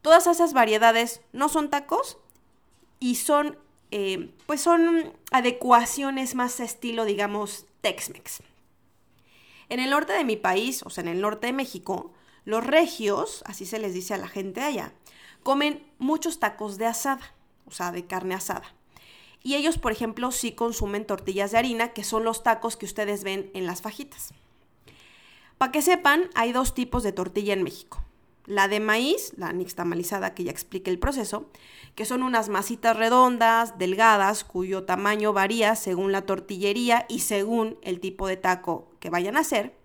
Todas 0.01 0.27
esas 0.27 0.53
variedades 0.53 1.21
no 1.33 1.49
son 1.49 1.69
tacos 1.69 2.17
y 2.99 3.15
son, 3.15 3.57
eh, 3.91 4.33
pues 4.45 4.61
son 4.61 5.13
adecuaciones 5.31 6.35
más 6.35 6.59
estilo, 6.59 7.05
digamos, 7.05 7.65
Tex-Mex. 7.81 8.41
En 9.67 9.79
el 9.79 9.89
norte 9.89 10.13
de 10.13 10.23
mi 10.23 10.37
país, 10.37 10.83
o 10.83 10.89
sea, 10.89 11.03
en 11.03 11.09
el 11.09 11.21
norte 11.21 11.47
de 11.47 11.53
México, 11.53 12.13
los 12.45 12.65
regios, 12.65 13.43
así 13.45 13.65
se 13.65 13.79
les 13.79 13.93
dice 13.93 14.13
a 14.13 14.17
la 14.17 14.27
gente 14.27 14.61
allá, 14.61 14.93
comen 15.43 15.85
muchos 15.99 16.39
tacos 16.39 16.77
de 16.77 16.85
asada, 16.85 17.33
o 17.67 17.71
sea, 17.71 17.91
de 17.91 18.05
carne 18.05 18.35
asada. 18.35 18.73
Y 19.43 19.55
ellos, 19.55 19.77
por 19.77 19.91
ejemplo, 19.91 20.31
sí 20.31 20.51
consumen 20.51 21.05
tortillas 21.05 21.51
de 21.51 21.57
harina, 21.57 21.93
que 21.93 22.03
son 22.03 22.23
los 22.23 22.43
tacos 22.43 22.77
que 22.77 22.85
ustedes 22.85 23.23
ven 23.23 23.49
en 23.53 23.65
las 23.65 23.81
fajitas. 23.81 24.33
Para 25.57 25.71
que 25.71 25.81
sepan, 25.81 26.29
hay 26.35 26.51
dos 26.51 26.73
tipos 26.73 27.03
de 27.03 27.11
tortilla 27.11 27.53
en 27.53 27.63
México. 27.63 28.03
La 28.45 28.67
de 28.67 28.79
maíz, 28.79 29.33
la 29.37 29.53
nixtamalizada 29.53 30.33
que 30.33 30.43
ya 30.43 30.51
expliqué 30.51 30.89
el 30.89 30.99
proceso, 30.99 31.49
que 31.95 32.05
son 32.05 32.23
unas 32.23 32.49
masitas 32.49 32.97
redondas, 32.97 33.77
delgadas, 33.77 34.43
cuyo 34.43 34.85
tamaño 34.85 35.33
varía 35.33 35.75
según 35.75 36.11
la 36.11 36.23
tortillería 36.23 37.05
y 37.09 37.19
según 37.19 37.77
el 37.81 37.99
tipo 37.99 38.27
de 38.27 38.37
taco 38.37 38.89
que 38.99 39.09
vayan 39.09 39.37
a 39.37 39.41
hacer, 39.41 39.75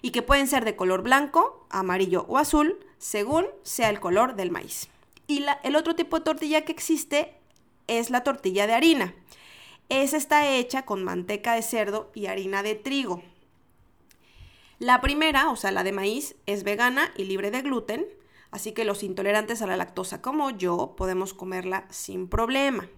y 0.00 0.10
que 0.10 0.22
pueden 0.22 0.46
ser 0.46 0.64
de 0.64 0.76
color 0.76 1.02
blanco, 1.02 1.66
amarillo 1.70 2.24
o 2.28 2.38
azul, 2.38 2.78
según 2.98 3.46
sea 3.62 3.90
el 3.90 4.00
color 4.00 4.36
del 4.36 4.50
maíz. 4.50 4.88
Y 5.26 5.44
el 5.62 5.74
otro 5.74 5.96
tipo 5.96 6.18
de 6.18 6.24
tortilla 6.24 6.66
que 6.66 6.72
existe 6.72 7.34
es 7.86 8.10
la 8.10 8.22
tortilla 8.22 8.66
de 8.66 8.74
harina. 8.74 9.14
Esa 9.88 10.16
está 10.16 10.48
hecha 10.48 10.84
con 10.84 11.04
manteca 11.04 11.54
de 11.54 11.62
cerdo 11.62 12.10
y 12.14 12.26
harina 12.26 12.62
de 12.62 12.74
trigo. 12.74 13.22
La 14.78 15.00
primera, 15.00 15.50
o 15.50 15.56
sea, 15.56 15.70
la 15.70 15.84
de 15.84 15.92
maíz, 15.92 16.36
es 16.46 16.64
vegana 16.64 17.12
y 17.16 17.24
libre 17.24 17.50
de 17.50 17.62
gluten, 17.62 18.06
así 18.50 18.72
que 18.72 18.84
los 18.84 19.02
intolerantes 19.02 19.62
a 19.62 19.66
la 19.66 19.76
lactosa 19.76 20.20
como 20.20 20.50
yo 20.50 20.94
podemos 20.96 21.34
comerla 21.34 21.86
sin 21.90 22.28
problema. 22.28 22.88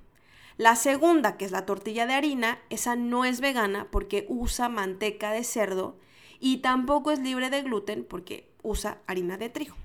La 0.56 0.74
segunda, 0.74 1.36
que 1.36 1.44
es 1.44 1.50
la 1.50 1.66
tortilla 1.66 2.06
de 2.06 2.14
harina, 2.14 2.58
esa 2.70 2.96
no 2.96 3.24
es 3.24 3.40
vegana 3.40 3.88
porque 3.90 4.24
usa 4.28 4.70
manteca 4.70 5.30
de 5.30 5.44
cerdo 5.44 5.98
y 6.40 6.58
tampoco 6.58 7.10
es 7.10 7.18
libre 7.18 7.50
de 7.50 7.62
gluten 7.62 8.04
porque 8.04 8.48
usa 8.62 8.98
harina 9.06 9.36
de 9.36 9.50
trigo. 9.50 9.76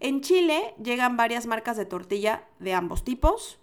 En 0.00 0.20
Chile 0.20 0.74
llegan 0.82 1.16
varias 1.16 1.46
marcas 1.46 1.76
de 1.76 1.84
tortilla 1.84 2.44
de 2.58 2.74
ambos 2.74 3.04
tipos. 3.04 3.58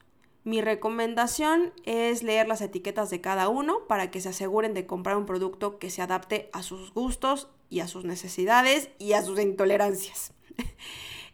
Mi 0.49 0.61
recomendación 0.61 1.73
es 1.85 2.23
leer 2.23 2.47
las 2.47 2.61
etiquetas 2.61 3.11
de 3.11 3.21
cada 3.21 3.49
uno 3.49 3.85
para 3.87 4.09
que 4.09 4.19
se 4.19 4.29
aseguren 4.29 4.73
de 4.73 4.87
comprar 4.87 5.15
un 5.15 5.27
producto 5.27 5.77
que 5.77 5.91
se 5.91 6.01
adapte 6.01 6.49
a 6.53 6.63
sus 6.63 6.91
gustos 6.91 7.49
y 7.69 7.81
a 7.81 7.87
sus 7.87 8.03
necesidades 8.03 8.89
y 8.97 9.13
a 9.13 9.21
sus 9.21 9.39
intolerancias. 9.39 10.33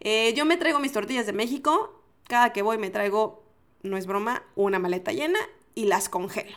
Eh, 0.01 0.33
yo 0.35 0.45
me 0.45 0.57
traigo 0.57 0.77
mis 0.77 0.91
tortillas 0.91 1.25
de 1.25 1.33
México, 1.33 2.03
cada 2.25 2.53
que 2.53 2.61
voy 2.61 2.77
me 2.77 2.91
traigo, 2.91 3.43
no 3.81 3.97
es 3.97 4.05
broma, 4.05 4.43
una 4.55 4.77
maleta 4.77 5.11
llena 5.13 5.39
y 5.73 5.85
las 5.85 6.09
congelo. 6.09 6.55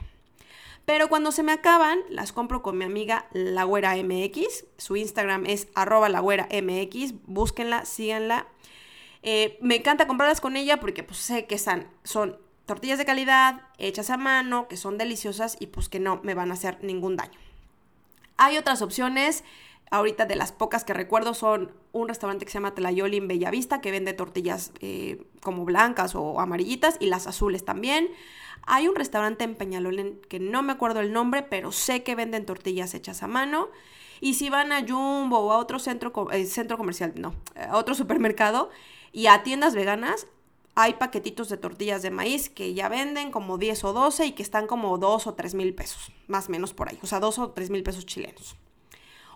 Pero 0.84 1.08
cuando 1.08 1.32
se 1.32 1.42
me 1.42 1.52
acaban, 1.52 1.98
las 2.10 2.32
compro 2.32 2.60
con 2.60 2.76
mi 2.76 2.84
amiga 2.84 3.26
La 3.32 3.64
MX. 3.64 4.66
Su 4.76 4.96
Instagram 4.96 5.46
es 5.46 5.68
arroba 5.74 6.10
La 6.10 6.20
MX. 6.20 7.14
Búsquenla, 7.26 7.86
síganla. 7.86 8.48
Eh, 9.22 9.56
me 9.62 9.76
encanta 9.76 10.06
comprarlas 10.06 10.42
con 10.42 10.56
ella 10.56 10.78
porque 10.78 11.02
pues 11.02 11.18
sé 11.18 11.46
que 11.46 11.56
son 11.56 12.36
tortillas 12.68 12.98
de 12.98 13.06
calidad, 13.06 13.62
hechas 13.78 14.10
a 14.10 14.18
mano, 14.18 14.68
que 14.68 14.76
son 14.76 14.98
deliciosas 14.98 15.56
y 15.58 15.68
pues 15.68 15.88
que 15.88 16.00
no 16.00 16.20
me 16.22 16.34
van 16.34 16.50
a 16.50 16.54
hacer 16.54 16.84
ningún 16.84 17.16
daño. 17.16 17.38
Hay 18.37 18.58
otras 18.58 18.82
opciones, 18.82 19.42
ahorita 19.90 20.26
de 20.26 20.37
las 20.37 20.52
pocas 20.52 20.84
que 20.84 20.92
recuerdo 20.92 21.32
son 21.32 21.72
un 21.92 22.08
restaurante 22.08 22.44
que 22.44 22.52
se 22.52 22.58
llama 22.58 22.75
Telayoli 22.75 23.16
en 23.16 23.26
Bellavista, 23.26 23.80
que 23.80 23.90
vende 23.90 24.12
tortillas 24.12 24.72
eh, 24.80 25.25
como 25.40 25.64
blancas 25.64 26.14
o 26.14 26.40
amarillitas 26.40 26.98
y 27.00 27.06
las 27.06 27.26
azules 27.26 27.64
también. 27.64 28.10
Hay 28.66 28.87
un 28.87 28.94
restaurante 28.94 29.44
en 29.44 29.54
Peñalolén 29.54 30.20
que 30.28 30.38
no 30.38 30.62
me 30.62 30.75
acuerdo 30.75 31.00
el 31.00 31.10
nombre, 31.10 31.42
pero 31.42 31.72
sé 31.72 32.02
que 32.02 32.14
venden 32.14 32.44
tortillas 32.44 32.92
hechas 32.92 33.22
a 33.22 33.28
mano. 33.28 33.70
Y 34.20 34.34
si 34.34 34.50
van 34.50 34.72
a 34.72 34.87
Jumbo 34.87 35.38
o 35.38 35.52
a 35.52 35.56
otro 35.56 35.78
centro, 35.78 36.12
eh, 36.32 36.44
centro 36.44 36.76
comercial, 36.76 37.14
no, 37.16 37.34
a 37.56 37.78
otro 37.78 37.94
supermercado 37.94 38.68
y 39.10 39.28
a 39.28 39.42
tiendas 39.42 39.75
veganas, 39.75 40.26
hay 40.80 40.94
paquetitos 40.94 41.49
de 41.49 41.56
tortillas 41.56 42.02
de 42.02 42.12
maíz 42.12 42.49
que 42.49 42.73
ya 42.73 42.88
venden 42.88 43.32
como 43.32 43.58
10 43.58 43.82
o 43.82 43.92
12 43.92 44.26
y 44.26 44.32
que 44.32 44.44
están 44.44 44.68
como 44.68 44.97
2 44.97 45.26
o 45.26 45.35
3 45.35 45.56
mil 45.56 45.75
pesos, 45.75 46.12
más 46.28 46.47
o 46.47 46.52
menos 46.52 46.73
por 46.73 46.88
ahí, 46.88 47.00
o 47.02 47.06
sea, 47.08 47.18
2 47.18 47.38
o 47.40 47.50
3 47.50 47.70
mil 47.70 47.82
pesos 47.82 48.06
chilenos. 48.06 48.54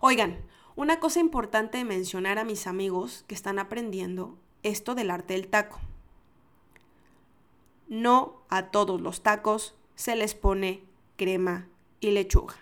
Oigan, 0.00 0.38
una 0.76 1.00
cosa 1.00 1.18
importante 1.18 1.78
de 1.78 1.84
mencionar 1.84 2.38
a 2.38 2.44
mis 2.44 2.68
amigos 2.68 3.25
que 3.26 3.34
están 3.34 3.58
aprendiendo 3.58 4.38
esto 4.62 4.94
del 4.94 5.11
arte 5.11 5.34
del 5.34 5.49
taco. 5.49 5.80
No 7.88 8.44
a 8.49 8.70
todos 8.70 9.00
los 9.00 9.25
tacos 9.25 9.75
se 9.96 10.14
les 10.14 10.37
pone 10.37 10.84
crema 11.16 11.66
y 11.99 12.12
lechuga. 12.12 12.54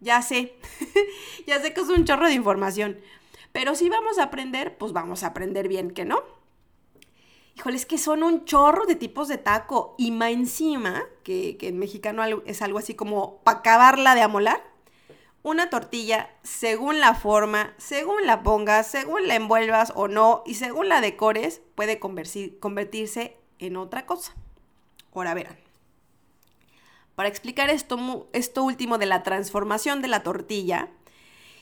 Ya 0.00 0.20
sé, 0.20 0.56
ya 1.46 1.58
sé 1.62 1.72
que 1.72 1.80
es 1.80 1.88
un 1.88 2.04
chorro 2.04 2.26
de 2.26 2.34
información, 2.34 3.00
pero 3.52 3.74
si 3.74 3.88
vamos 3.88 4.18
a 4.18 4.24
aprender, 4.24 4.76
pues 4.76 4.92
vamos 4.92 5.22
a 5.22 5.28
aprender 5.28 5.68
bien 5.68 5.90
que 5.90 6.04
no. 6.04 6.35
Híjole, 7.56 7.76
es 7.76 7.86
que 7.86 7.96
son 7.96 8.22
un 8.22 8.44
chorro 8.44 8.84
de 8.84 8.96
tipos 8.96 9.28
de 9.28 9.38
taco. 9.38 9.94
Y 9.96 10.10
más 10.10 10.30
encima, 10.30 11.04
que, 11.22 11.56
en 11.60 11.78
mexicano 11.78 12.22
es 12.44 12.60
algo 12.60 12.78
así 12.78 12.94
como 12.94 13.38
para 13.38 13.58
acabarla 13.58 14.14
de 14.14 14.22
amolar, 14.22 14.62
una 15.42 15.70
tortilla, 15.70 16.28
según 16.42 17.00
la 17.00 17.14
forma, 17.14 17.72
según 17.78 18.26
la 18.26 18.42
pongas, 18.42 18.88
según 18.88 19.26
la 19.26 19.36
envuelvas 19.36 19.92
o 19.94 20.08
no, 20.08 20.42
y 20.44 20.54
según 20.54 20.88
la 20.88 21.00
decores, 21.00 21.62
puede 21.74 21.98
convertirse 21.98 23.36
en 23.58 23.76
otra 23.76 24.04
cosa. 24.04 24.34
Ahora 25.14 25.32
verán. 25.32 25.56
Para 27.14 27.30
explicar 27.30 27.70
esto, 27.70 28.28
esto 28.34 28.64
último 28.64 28.98
de 28.98 29.06
la 29.06 29.22
transformación 29.22 30.02
de 30.02 30.08
la 30.08 30.22
tortilla, 30.22 30.90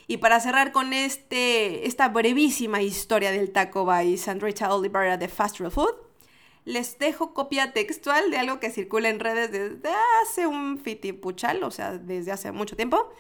y 0.07 0.19
para 0.19 0.41
cerrar 0.41 0.73
con 0.73 0.93
este, 0.93 1.87
esta 1.87 2.09
brevísima 2.09 2.83
historia 2.83 3.31
del 3.31 3.53
taco 3.53 3.85
by 3.85 4.17
Sandrita 4.17 4.75
Oliveira 4.75 5.17
de 5.17 5.29
Fast 5.29 5.59
Real 5.59 5.73
Food, 5.73 5.95
les 6.65 6.99
dejo 6.99 7.35
copia 7.35 7.73
textual 7.73 8.31
de 8.31 8.39
algo 8.39 8.59
que 8.59 8.71
circula 8.71 9.09
en 9.09 9.21
redes 9.21 9.53
desde 9.53 9.95
hace 10.23 10.47
un 10.47 10.79
fitipuchal, 10.79 11.63
o 11.63 11.71
sea, 11.71 11.99
desde 11.99 12.33
hace 12.33 12.53
mucho 12.53 12.77
tiempo, 12.77 13.13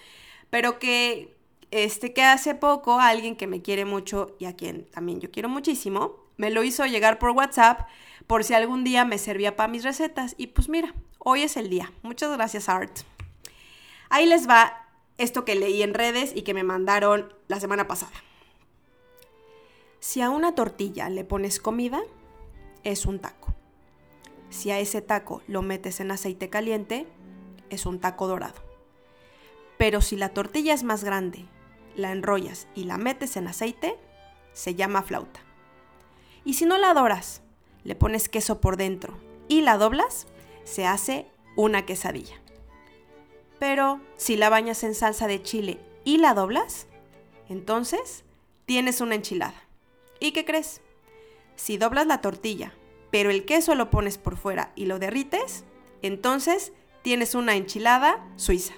pero 0.50 0.78
que, 0.78 1.36
este, 1.70 2.12
que 2.12 2.22
hace 2.22 2.54
poco 2.54 3.00
alguien 3.00 3.36
que 3.36 3.46
me 3.46 3.62
quiere 3.62 3.84
mucho 3.84 4.36
y 4.38 4.46
a 4.46 4.56
quien 4.56 4.90
también 4.90 5.20
yo 5.20 5.30
quiero 5.30 5.48
muchísimo, 5.48 6.24
me 6.36 6.50
lo 6.50 6.62
hizo 6.62 6.86
llegar 6.86 7.18
por 7.18 7.30
WhatsApp 7.30 7.88
por 8.26 8.44
si 8.44 8.54
algún 8.54 8.84
día 8.84 9.04
me 9.04 9.18
servía 9.18 9.56
para 9.56 9.68
mis 9.68 9.84
recetas. 9.84 10.34
Y 10.38 10.48
pues 10.48 10.68
mira, 10.68 10.94
hoy 11.18 11.42
es 11.42 11.56
el 11.56 11.70
día. 11.70 11.92
Muchas 12.02 12.30
gracias, 12.32 12.68
Art. 12.68 13.00
Ahí 14.08 14.26
les 14.26 14.48
va 14.48 14.83
esto 15.18 15.44
que 15.44 15.54
leí 15.54 15.82
en 15.82 15.94
redes 15.94 16.32
y 16.34 16.42
que 16.42 16.54
me 16.54 16.64
mandaron 16.64 17.32
la 17.48 17.60
semana 17.60 17.86
pasada. 17.86 18.12
Si 20.00 20.20
a 20.20 20.30
una 20.30 20.54
tortilla 20.54 21.08
le 21.08 21.24
pones 21.24 21.60
comida, 21.60 22.02
es 22.82 23.06
un 23.06 23.20
taco. 23.20 23.54
Si 24.50 24.70
a 24.70 24.78
ese 24.78 25.00
taco 25.00 25.42
lo 25.48 25.62
metes 25.62 26.00
en 26.00 26.10
aceite 26.10 26.50
caliente, 26.50 27.06
es 27.70 27.86
un 27.86 28.00
taco 28.00 28.26
dorado. 28.26 28.62
Pero 29.78 30.00
si 30.00 30.16
la 30.16 30.28
tortilla 30.28 30.74
es 30.74 30.84
más 30.84 31.04
grande, 31.04 31.46
la 31.96 32.12
enrollas 32.12 32.68
y 32.74 32.84
la 32.84 32.98
metes 32.98 33.36
en 33.36 33.48
aceite, 33.48 33.98
se 34.52 34.74
llama 34.74 35.02
flauta. 35.02 35.40
Y 36.44 36.54
si 36.54 36.66
no 36.66 36.78
la 36.78 36.94
doras, 36.94 37.42
le 37.82 37.94
pones 37.94 38.28
queso 38.28 38.60
por 38.60 38.76
dentro 38.76 39.18
y 39.48 39.62
la 39.62 39.78
doblas, 39.78 40.26
se 40.64 40.86
hace 40.86 41.26
una 41.56 41.86
quesadilla. 41.86 42.43
Pero 43.58 44.00
si 44.16 44.36
la 44.36 44.50
bañas 44.50 44.84
en 44.84 44.94
salsa 44.94 45.26
de 45.26 45.42
chile 45.42 45.78
y 46.04 46.18
la 46.18 46.34
doblas, 46.34 46.86
entonces 47.48 48.24
tienes 48.66 49.00
una 49.00 49.14
enchilada. 49.14 49.62
¿Y 50.20 50.32
qué 50.32 50.44
crees? 50.44 50.80
Si 51.56 51.76
doblas 51.76 52.06
la 52.06 52.20
tortilla, 52.20 52.72
pero 53.10 53.30
el 53.30 53.44
queso 53.44 53.74
lo 53.74 53.90
pones 53.90 54.18
por 54.18 54.36
fuera 54.36 54.72
y 54.74 54.86
lo 54.86 54.98
derrites, 54.98 55.64
entonces 56.02 56.72
tienes 57.02 57.34
una 57.34 57.54
enchilada 57.54 58.26
suiza. 58.36 58.74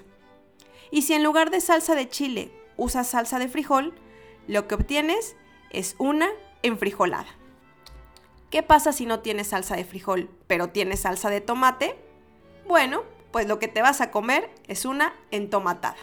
Y 0.91 1.01
si 1.03 1.13
en 1.13 1.23
lugar 1.23 1.49
de 1.49 1.61
salsa 1.61 1.95
de 1.95 2.07
chile 2.07 2.51
usas 2.77 3.07
salsa 3.07 3.39
de 3.39 3.47
frijol, 3.47 3.93
lo 4.47 4.67
que 4.67 4.75
obtienes 4.75 5.35
es 5.71 5.95
una 5.97 6.29
enfrijolada. 6.61 7.27
¿Qué 8.49 8.63
pasa 8.63 8.93
si 8.93 9.05
no 9.05 9.19
tienes 9.19 9.47
salsa 9.47 9.75
de 9.75 9.83
frijol, 9.83 10.29
pero 10.47 10.69
tienes 10.69 11.01
salsa 11.01 11.29
de 11.29 11.41
tomate? 11.41 11.97
Bueno, 12.67 13.03
pues 13.37 13.47
lo 13.47 13.59
que 13.59 13.67
te 13.67 13.83
vas 13.83 14.01
a 14.01 14.09
comer 14.09 14.49
es 14.67 14.83
una 14.83 15.13
entomatada. 15.29 15.97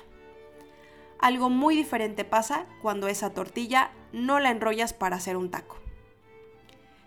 Algo 1.19 1.51
muy 1.51 1.75
diferente 1.75 2.25
pasa 2.25 2.65
cuando 2.81 3.09
esa 3.09 3.35
tortilla 3.35 3.91
no 4.13 4.39
la 4.39 4.53
enrollas 4.53 4.93
para 4.93 5.17
hacer 5.17 5.37
un 5.37 5.51
taco. 5.51 5.81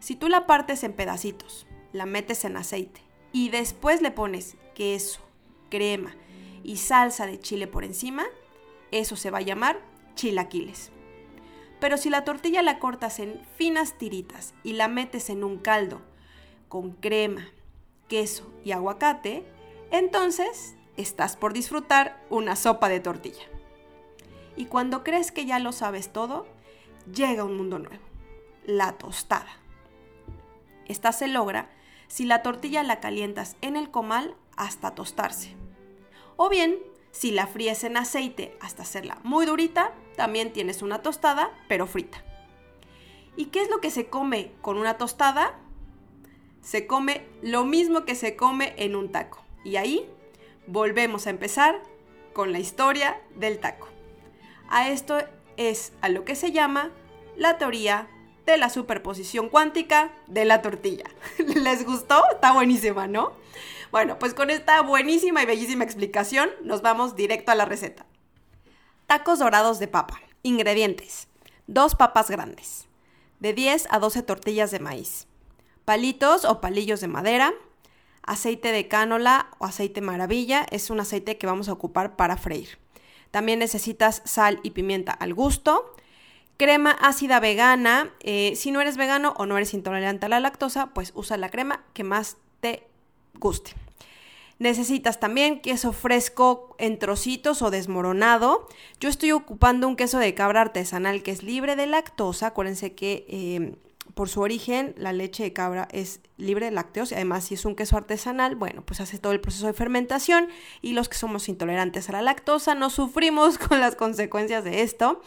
Si 0.01 0.17
tú 0.17 0.27
la 0.27 0.45
partes 0.45 0.83
en 0.83 0.91
pedacitos, 0.91 1.65
la 1.93 2.05
metes 2.05 2.43
en 2.43 2.57
aceite 2.57 2.99
y 3.31 3.47
después 3.51 4.01
le 4.01 4.11
pones 4.11 4.57
queso, 4.75 5.21
crema 5.69 6.13
y 6.61 6.75
salsa 6.75 7.25
de 7.25 7.39
chile 7.39 7.65
por 7.65 7.85
encima, 7.85 8.25
eso 8.91 9.15
se 9.15 9.31
va 9.31 9.37
a 9.37 9.43
llamar 9.43 9.79
chilaquiles. 10.15 10.91
Pero 11.79 11.95
si 11.95 12.09
la 12.09 12.25
tortilla 12.25 12.61
la 12.63 12.79
cortas 12.79 13.19
en 13.19 13.39
finas 13.55 13.97
tiritas 13.97 14.53
y 14.61 14.73
la 14.73 14.89
metes 14.89 15.29
en 15.29 15.45
un 15.45 15.57
caldo 15.57 16.01
con 16.67 16.91
crema, 16.91 17.47
queso 18.09 18.51
y 18.65 18.73
aguacate, 18.73 19.55
entonces 19.91 20.75
estás 20.97 21.35
por 21.35 21.53
disfrutar 21.53 22.23
una 22.29 22.55
sopa 22.55 22.89
de 22.89 22.99
tortilla. 22.99 23.45
Y 24.55 24.65
cuando 24.65 25.03
crees 25.03 25.31
que 25.31 25.45
ya 25.45 25.59
lo 25.59 25.71
sabes 25.71 26.11
todo, 26.11 26.47
llega 27.13 27.43
un 27.43 27.57
mundo 27.57 27.79
nuevo, 27.79 28.03
la 28.65 28.93
tostada. 28.93 29.57
Esta 30.87 31.11
se 31.11 31.27
logra 31.27 31.69
si 32.07 32.25
la 32.25 32.41
tortilla 32.41 32.83
la 32.83 32.99
calientas 32.99 33.55
en 33.61 33.75
el 33.75 33.91
comal 33.91 34.35
hasta 34.55 34.95
tostarse. 34.95 35.55
O 36.35 36.49
bien, 36.49 36.77
si 37.11 37.31
la 37.31 37.47
fríes 37.47 37.83
en 37.83 37.97
aceite 37.97 38.57
hasta 38.61 38.83
hacerla 38.83 39.19
muy 39.23 39.45
durita, 39.45 39.93
también 40.15 40.53
tienes 40.53 40.81
una 40.81 41.01
tostada, 41.01 41.51
pero 41.67 41.87
frita. 41.87 42.23
¿Y 43.35 43.45
qué 43.45 43.61
es 43.61 43.69
lo 43.69 43.81
que 43.81 43.91
se 43.91 44.07
come 44.07 44.51
con 44.61 44.77
una 44.77 44.97
tostada? 44.97 45.59
Se 46.61 46.87
come 46.87 47.27
lo 47.41 47.65
mismo 47.65 48.05
que 48.05 48.15
se 48.15 48.35
come 48.35 48.73
en 48.77 48.95
un 48.95 49.11
taco. 49.11 49.46
Y 49.63 49.75
ahí 49.75 50.09
volvemos 50.67 51.27
a 51.27 51.29
empezar 51.29 51.81
con 52.33 52.51
la 52.51 52.59
historia 52.59 53.19
del 53.35 53.59
taco. 53.59 53.87
A 54.69 54.89
esto 54.89 55.17
es 55.57 55.93
a 56.01 56.09
lo 56.09 56.25
que 56.25 56.35
se 56.35 56.51
llama 56.51 56.91
la 57.35 57.57
teoría 57.57 58.07
de 58.45 58.57
la 58.57 58.69
superposición 58.69 59.49
cuántica 59.49 60.11
de 60.27 60.45
la 60.45 60.61
tortilla. 60.61 61.05
¿Les 61.37 61.85
gustó? 61.85 62.23
Está 62.31 62.53
buenísima, 62.53 63.07
¿no? 63.07 63.33
Bueno, 63.91 64.19
pues 64.19 64.33
con 64.33 64.49
esta 64.49 64.81
buenísima 64.81 65.43
y 65.43 65.45
bellísima 65.45 65.83
explicación 65.83 66.49
nos 66.61 66.81
vamos 66.81 67.15
directo 67.15 67.51
a 67.51 67.55
la 67.55 67.65
receta. 67.65 68.05
Tacos 69.05 69.39
dorados 69.39 69.79
de 69.79 69.87
papa. 69.87 70.21
Ingredientes. 70.43 71.27
Dos 71.67 71.95
papas 71.95 72.29
grandes. 72.29 72.87
De 73.39 73.53
10 73.53 73.87
a 73.89 73.99
12 73.99 74.23
tortillas 74.23 74.71
de 74.71 74.79
maíz. 74.79 75.27
Palitos 75.85 76.43
o 76.45 76.59
palillos 76.59 77.01
de 77.01 77.07
madera. 77.07 77.53
Aceite 78.27 78.71
de 78.71 78.87
cánola 78.87 79.47
o 79.57 79.65
aceite 79.65 80.01
maravilla. 80.01 80.67
Es 80.69 80.91
un 80.91 80.99
aceite 80.99 81.37
que 81.37 81.47
vamos 81.47 81.69
a 81.69 81.73
ocupar 81.73 82.15
para 82.15 82.37
freír. 82.37 82.77
También 83.31 83.59
necesitas 83.59 84.21
sal 84.25 84.59
y 84.63 84.71
pimienta 84.71 85.11
al 85.11 85.33
gusto. 85.33 85.95
Crema 86.57 86.91
ácida 86.91 87.39
vegana. 87.39 88.13
Eh, 88.19 88.53
si 88.55 88.71
no 88.71 88.81
eres 88.81 88.97
vegano 88.97 89.33
o 89.37 89.45
no 89.45 89.57
eres 89.57 89.73
intolerante 89.73 90.27
a 90.27 90.29
la 90.29 90.39
lactosa, 90.39 90.87
pues 90.87 91.11
usa 91.15 91.37
la 91.37 91.49
crema 91.49 91.83
que 91.93 92.03
más 92.03 92.37
te 92.59 92.87
guste. 93.35 93.73
Necesitas 94.59 95.19
también 95.19 95.61
queso 95.61 95.93
fresco 95.93 96.75
en 96.79 96.97
trocitos 96.97 97.61
o 97.61 97.69
desmoronado. 97.69 98.67
Yo 98.99 99.07
estoy 99.07 99.31
ocupando 99.31 99.87
un 99.87 99.95
queso 99.95 100.17
de 100.17 100.33
cabra 100.33 100.61
artesanal 100.61 101.21
que 101.21 101.31
es 101.31 101.43
libre 101.43 101.75
de 101.75 101.85
lactosa. 101.85 102.47
Acuérdense 102.47 102.95
que 102.95 103.25
eh, 103.29 103.75
por 104.13 104.29
su 104.29 104.41
origen, 104.41 104.93
la 104.97 105.13
leche 105.13 105.43
de 105.43 105.53
cabra 105.53 105.87
es 105.91 106.21
libre 106.37 106.65
de 106.65 106.71
lácteos 106.71 107.11
y 107.11 107.15
además 107.15 107.45
si 107.45 107.53
es 107.53 107.65
un 107.65 107.75
queso 107.75 107.97
artesanal, 107.97 108.55
bueno, 108.55 108.83
pues 108.83 108.99
hace 108.99 109.19
todo 109.19 109.31
el 109.31 109.39
proceso 109.39 109.67
de 109.67 109.73
fermentación 109.73 110.49
y 110.81 110.93
los 110.93 111.09
que 111.09 111.17
somos 111.17 111.49
intolerantes 111.49 112.09
a 112.09 112.13
la 112.13 112.21
lactosa 112.21 112.75
no 112.75 112.89
sufrimos 112.89 113.57
con 113.59 113.79
las 113.79 113.95
consecuencias 113.95 114.63
de 114.63 114.81
esto. 114.81 115.21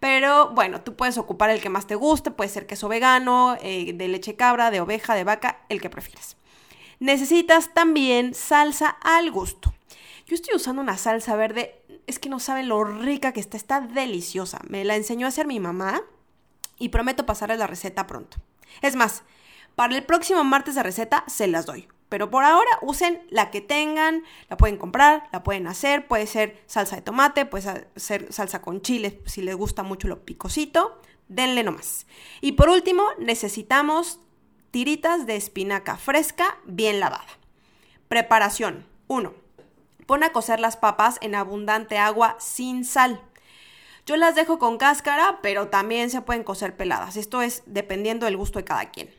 Pero 0.00 0.50
bueno, 0.50 0.82
tú 0.82 0.96
puedes 0.96 1.18
ocupar 1.18 1.50
el 1.50 1.60
que 1.60 1.68
más 1.68 1.86
te 1.86 1.94
guste, 1.94 2.30
puede 2.30 2.50
ser 2.50 2.66
queso 2.66 2.88
vegano, 2.88 3.56
eh, 3.62 3.92
de 3.94 4.08
leche 4.08 4.36
cabra, 4.36 4.70
de 4.70 4.80
oveja, 4.80 5.14
de 5.14 5.24
vaca, 5.24 5.64
el 5.68 5.80
que 5.80 5.88
prefieras. 5.88 6.36
Necesitas 7.00 7.72
también 7.74 8.34
salsa 8.34 8.88
al 8.88 9.30
gusto. 9.30 9.72
Yo 10.26 10.34
estoy 10.34 10.54
usando 10.54 10.82
una 10.82 10.96
salsa 10.96 11.36
verde, 11.36 11.82
es 12.06 12.18
que 12.18 12.28
no 12.28 12.40
saben 12.40 12.68
lo 12.68 12.84
rica 12.84 13.32
que 13.32 13.40
está, 13.40 13.56
está 13.56 13.80
deliciosa. 13.80 14.60
Me 14.68 14.84
la 14.84 14.96
enseñó 14.96 15.26
a 15.26 15.28
hacer 15.28 15.46
mi 15.46 15.60
mamá 15.60 16.02
y 16.78 16.90
prometo 16.90 17.26
pasarles 17.26 17.58
la 17.58 17.66
receta 17.66 18.06
pronto. 18.06 18.36
Es 18.82 18.96
más, 18.96 19.22
para 19.74 19.96
el 19.96 20.04
próximo 20.04 20.44
martes 20.44 20.74
de 20.74 20.82
receta 20.82 21.24
se 21.26 21.46
las 21.46 21.66
doy. 21.66 21.88
Pero 22.08 22.30
por 22.30 22.44
ahora 22.44 22.70
usen 22.82 23.26
la 23.30 23.50
que 23.50 23.60
tengan, 23.60 24.22
la 24.48 24.56
pueden 24.56 24.76
comprar, 24.76 25.28
la 25.32 25.42
pueden 25.42 25.66
hacer, 25.66 26.06
puede 26.06 26.26
ser 26.26 26.62
salsa 26.66 26.96
de 26.96 27.02
tomate, 27.02 27.44
puede 27.46 27.88
ser 27.96 28.32
salsa 28.32 28.62
con 28.62 28.82
chile 28.82 29.20
si 29.26 29.42
les 29.42 29.56
gusta 29.56 29.82
mucho 29.82 30.06
lo 30.06 30.24
picosito, 30.24 31.00
denle 31.28 31.64
nomás. 31.64 32.06
Y 32.40 32.52
por 32.52 32.68
último, 32.68 33.04
necesitamos 33.18 34.20
tiritas 34.70 35.26
de 35.26 35.36
espinaca 35.36 35.96
fresca 35.96 36.58
bien 36.64 37.00
lavada. 37.00 37.26
Preparación 38.08 38.86
1. 39.08 39.34
Pon 40.06 40.22
a 40.22 40.32
cocer 40.32 40.60
las 40.60 40.76
papas 40.76 41.18
en 41.20 41.34
abundante 41.34 41.98
agua 41.98 42.36
sin 42.38 42.84
sal. 42.84 43.22
Yo 44.06 44.16
las 44.16 44.34
dejo 44.34 44.58
con 44.58 44.76
cáscara, 44.76 45.38
pero 45.42 45.68
también 45.68 46.10
se 46.10 46.20
pueden 46.20 46.44
cocer 46.44 46.76
peladas. 46.76 47.16
Esto 47.16 47.40
es 47.42 47.62
dependiendo 47.66 48.26
del 48.26 48.36
gusto 48.36 48.58
de 48.58 48.64
cada 48.64 48.90
quien. 48.90 49.10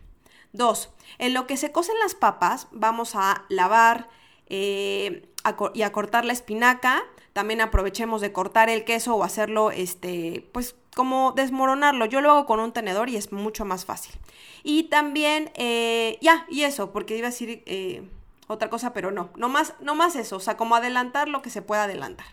Dos, 0.54 0.91
en 1.17 1.34
lo 1.34 1.48
que 1.48 1.58
se 1.58 1.71
cocen 1.71 1.95
las 2.00 2.15
papas, 2.15 2.67
vamos 2.71 3.15
a 3.15 3.45
lavar 3.50 4.08
eh, 4.48 5.28
y 5.74 5.82
a 5.82 5.91
cortar 5.91 6.24
la 6.24 6.34
espinaca. 6.34 7.04
También 7.34 7.62
aprovechemos 7.62 8.21
de 8.21 8.32
cortar 8.32 8.69
el 8.69 8.86
queso 8.86 9.15
o 9.15 9.24
hacerlo, 9.24 9.71
este, 9.71 10.48
pues 10.54 10.76
como 10.95 11.34
desmoronarlo. 11.34 12.06
Yo 12.06 12.21
lo 12.21 12.32
hago 12.32 12.45
con 12.45 12.60
un 12.60 12.71
tenedor 12.71 13.10
y 13.10 13.17
es 13.17 13.32
mucho 13.32 13.65
más 13.65 13.86
fácil. 13.86 14.15
Y 14.63 14.84
también, 14.84 15.52
eh, 15.56 16.17
ya, 16.21 16.45
y 16.48 16.62
eso, 16.62 16.91
porque 16.91 17.17
iba 17.17 17.28
a 17.28 17.32
decir 17.32 17.63
eh, 17.65 18.08
otra 18.48 18.69
cosa, 18.69 18.93
pero 18.93 19.12
no, 19.12 19.32
no 19.36 19.50
más, 19.50 19.74
no 19.82 19.95
más 19.95 20.15
eso, 20.15 20.38
o 20.38 20.39
sea, 20.39 20.56
como 20.56 20.76
adelantar 20.76 21.28
lo 21.28 21.41
que 21.41 21.50
se 21.50 21.62
pueda 21.62 21.84
adelantar. 21.84 22.28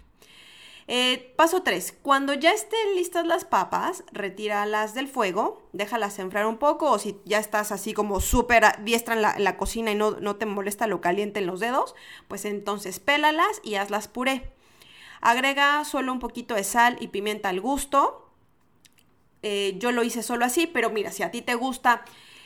Eh, 0.88 1.33
paso 1.37 1.62
3. 1.62 1.99
Cuando 2.03 2.35
ya 2.35 2.53
estén 2.53 2.97
listas 2.97 3.27
las 3.27 3.45
papas, 3.45 4.05
retíralas 4.12 4.95
del 4.95 5.09
fuego, 5.09 5.62
déjalas 5.73 6.18
enfriar 6.18 6.47
un 6.47 6.59
poco 6.59 6.90
o 6.90 6.99
si 6.99 7.16
ya 7.25 7.38
estás 7.38 7.73
así 7.73 7.92
como 7.95 8.21
súper 8.21 8.83
diestra 8.85 9.14
en 9.14 9.45
la, 9.45 9.57
cocina 9.57 9.92
y 9.92 9.95
no, 9.95 10.12
no, 10.12 10.37
te 10.37 10.47
molesta 10.47 10.87
lo 10.87 11.01
caliente 11.01 11.40
en 11.40 11.47
los 11.47 11.61
dedos, 11.61 11.95
pues 12.29 12.45
entonces 12.45 12.99
pélalas 12.99 13.61
y 13.62 13.77
hazlas 13.77 14.09
puré. 14.09 14.51
Agrega 15.21 15.85
solo 15.85 16.12
un 16.12 16.18
poquito 16.18 16.55
de 16.57 16.64
sal 16.64 16.97
y 17.01 17.09
pimienta 17.09 17.49
al 17.49 17.61
gusto. 17.61 18.29
Eh, 19.42 19.77
yo 19.79 19.92
lo 19.92 20.03
hice 20.03 20.23
solo 20.23 20.45
así, 20.45 20.66
pero 20.66 20.90
mira, 20.90 21.12
si 21.12 21.23
a 21.23 21.31
ti 21.31 21.42
te 21.42 21.55
gusta 21.55 22.05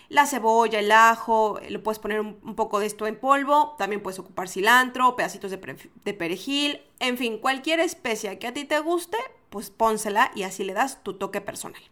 la 0.09 0.27
cebolla, 0.27 0.79
el 0.79 0.92
ajo, 0.92 1.59
le 1.69 1.79
puedes 1.79 1.99
poner 1.99 2.21
un, 2.21 2.55
poco 2.55 2.79
de 2.79 2.87
esto 2.87 3.07
en 3.07 3.19
polvo, 3.19 3.75
también 3.79 4.03
puedes 4.03 4.19
ocupar 4.19 4.49
cilantro, 4.49 5.16
pedacitos 5.16 5.51
de, 5.51 6.14
perejil, 6.14 6.81
en 7.01 7.19
fin, 7.19 7.38
cualquier 7.38 7.81
especia 7.81 8.38
que 8.38 8.47
a 8.47 8.55
ti 8.55 8.64
te 8.64 8.79
guste, 8.81 9.19
pues 9.51 9.71
pónsela 9.71 10.31
y 10.35 10.45
así 10.45 10.64
le 10.64 10.75
das 10.75 11.03
tu 11.03 11.14
toque 11.14 11.40
personal. 11.40 11.83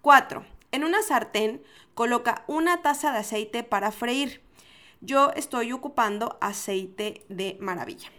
4. 0.00 0.44
En 0.72 0.84
una 0.84 1.02
sartén 1.02 1.62
coloca 1.94 2.44
una 2.46 2.82
taza 2.82 3.12
de 3.12 3.18
aceite 3.18 3.62
para 3.62 3.92
freír. 3.92 4.42
Yo 5.00 5.30
estoy 5.36 5.72
ocupando 5.72 6.38
aceite 6.40 7.24
de 7.28 7.56
maravilla. 7.60 8.10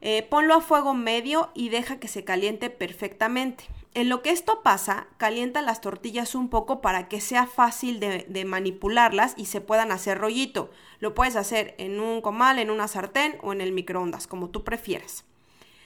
Eh, 0.00 0.22
ponlo 0.22 0.54
a 0.54 0.60
fuego 0.60 0.94
medio 0.94 1.50
y 1.54 1.70
deja 1.70 1.98
que 1.98 2.08
se 2.08 2.24
caliente 2.24 2.70
perfectamente. 2.70 3.64
En 3.94 4.08
lo 4.08 4.22
que 4.22 4.30
esto 4.30 4.62
pasa, 4.62 5.06
calienta 5.16 5.62
las 5.62 5.80
tortillas 5.80 6.34
un 6.34 6.48
poco 6.48 6.80
para 6.80 7.08
que 7.08 7.20
sea 7.20 7.46
fácil 7.46 8.00
de, 8.00 8.44
manipularlas 8.44 9.34
y 9.36 9.46
se 9.46 9.60
puedan 9.60 9.90
hacer 9.90 10.18
rollito. 10.18 10.70
Lo 11.00 11.14
puedes 11.14 11.36
hacer 11.36 11.74
en 11.78 11.98
un 11.98 12.20
comal, 12.20 12.58
en 12.58 12.70
una 12.70 12.86
sartén 12.86 13.38
o 13.42 13.52
en 13.52 13.60
el 13.60 13.72
microondas, 13.72 14.26
como 14.26 14.50
tú 14.50 14.62
prefieras. 14.62 15.24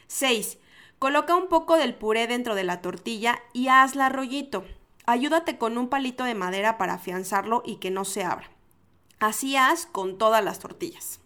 6. 0.09 0.59
Coloca 0.99 1.35
un 1.35 1.49
poco 1.49 1.77
del 1.77 1.95
puré 1.95 2.27
dentro 2.27 2.55
de 2.55 2.65
la 2.65 2.81
tortilla 2.81 3.41
y 3.53 3.69
hazla 3.69 4.09
rollito. 4.09 4.65
Ayúdate 5.07 5.59
con 5.59 5.79
un 5.79 5.89
palito 5.89 6.25
de 6.25 6.35
madera 6.35 6.79
para 6.79 6.95
afianzarlo 6.95 7.63
y 7.65 7.77
que 7.77 7.91
no 7.91 8.05
se 8.05 8.25
abra. 8.25 8.51
Así 9.21 9.57
haz 9.57 9.87
con 9.87 10.19
todas 10.19 10.45
las 10.45 10.59
tortillas. 10.59 11.21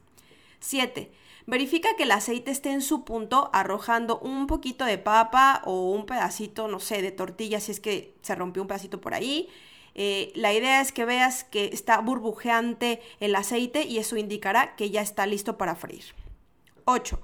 7. 0.61 1.11
Verifica 1.47 1.95
que 1.97 2.03
el 2.03 2.11
aceite 2.11 2.51
esté 2.51 2.73
en 2.73 2.83
su 2.83 3.05
punto 3.05 3.51
arrojando 3.53 4.19
un 4.19 4.49
poquito 4.49 4.85
de 4.85 4.99
papa 4.99 5.63
o 5.65 5.93
un 5.93 6.05
pedacito, 6.05 6.67
no 6.67 6.81
sé, 6.81 7.03
de 7.03 7.13
tortilla 7.13 7.61
si 7.61 7.71
es 7.71 7.79
que 7.79 8.17
se 8.23 8.35
rompió 8.35 8.63
un 8.63 8.69
pedacito 8.69 9.01
por 9.01 9.15
ahí. 9.15 9.49
Eh, 9.95 10.33
la 10.35 10.53
idea 10.53 10.81
es 10.81 10.91
que 10.91 11.05
veas 11.05 11.45
que 11.45 11.67
está 11.73 12.01
burbujeante 12.01 13.01
el 13.21 13.37
aceite 13.37 13.85
y 13.85 13.99
eso 13.99 14.17
indicará 14.17 14.75
que 14.75 14.91
ya 14.91 15.03
está 15.03 15.25
listo 15.25 15.57
para 15.57 15.77
freír. 15.77 16.05
8. 16.85 17.19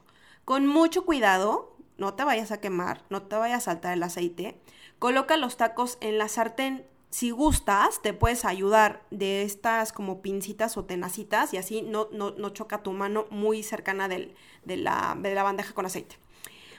Con 0.45 0.67
mucho 0.69 1.05
cuidado, 1.05 1.77
no 1.99 2.15
te 2.15 2.23
vayas 2.23 2.53
a 2.53 2.61
quemar, 2.61 3.03
no 3.11 3.23
te 3.23 3.37
vayas 3.37 3.59
a 3.59 3.73
saltar 3.73 3.93
el 3.93 4.03
aceite, 4.05 4.61
coloca 5.01 5.37
los 5.37 5.57
tacos 5.57 5.99
en 6.01 6.17
la 6.17 6.29
sartén. 6.29 6.87
Si 7.13 7.31
gustas, 7.31 8.01
te 8.01 8.15
puedes 8.15 8.47
ayudar 8.47 9.03
de 9.11 9.43
estas 9.43 9.93
como 9.93 10.23
pincitas 10.23 10.79
o 10.79 10.87
tenacitas 10.87 11.53
y 11.53 11.59
así 11.59 11.83
no, 11.83 12.09
no, 12.11 12.49
choca 12.49 12.83
tu 12.83 12.93
mano 12.93 13.27
muy 13.29 13.63
cercana 13.63 14.09
de, 14.09 14.35
la, 14.65 15.15
de 15.21 15.35
la 15.35 15.43
bandeja 15.43 15.75
con 15.75 15.85
aceite. 15.85 16.17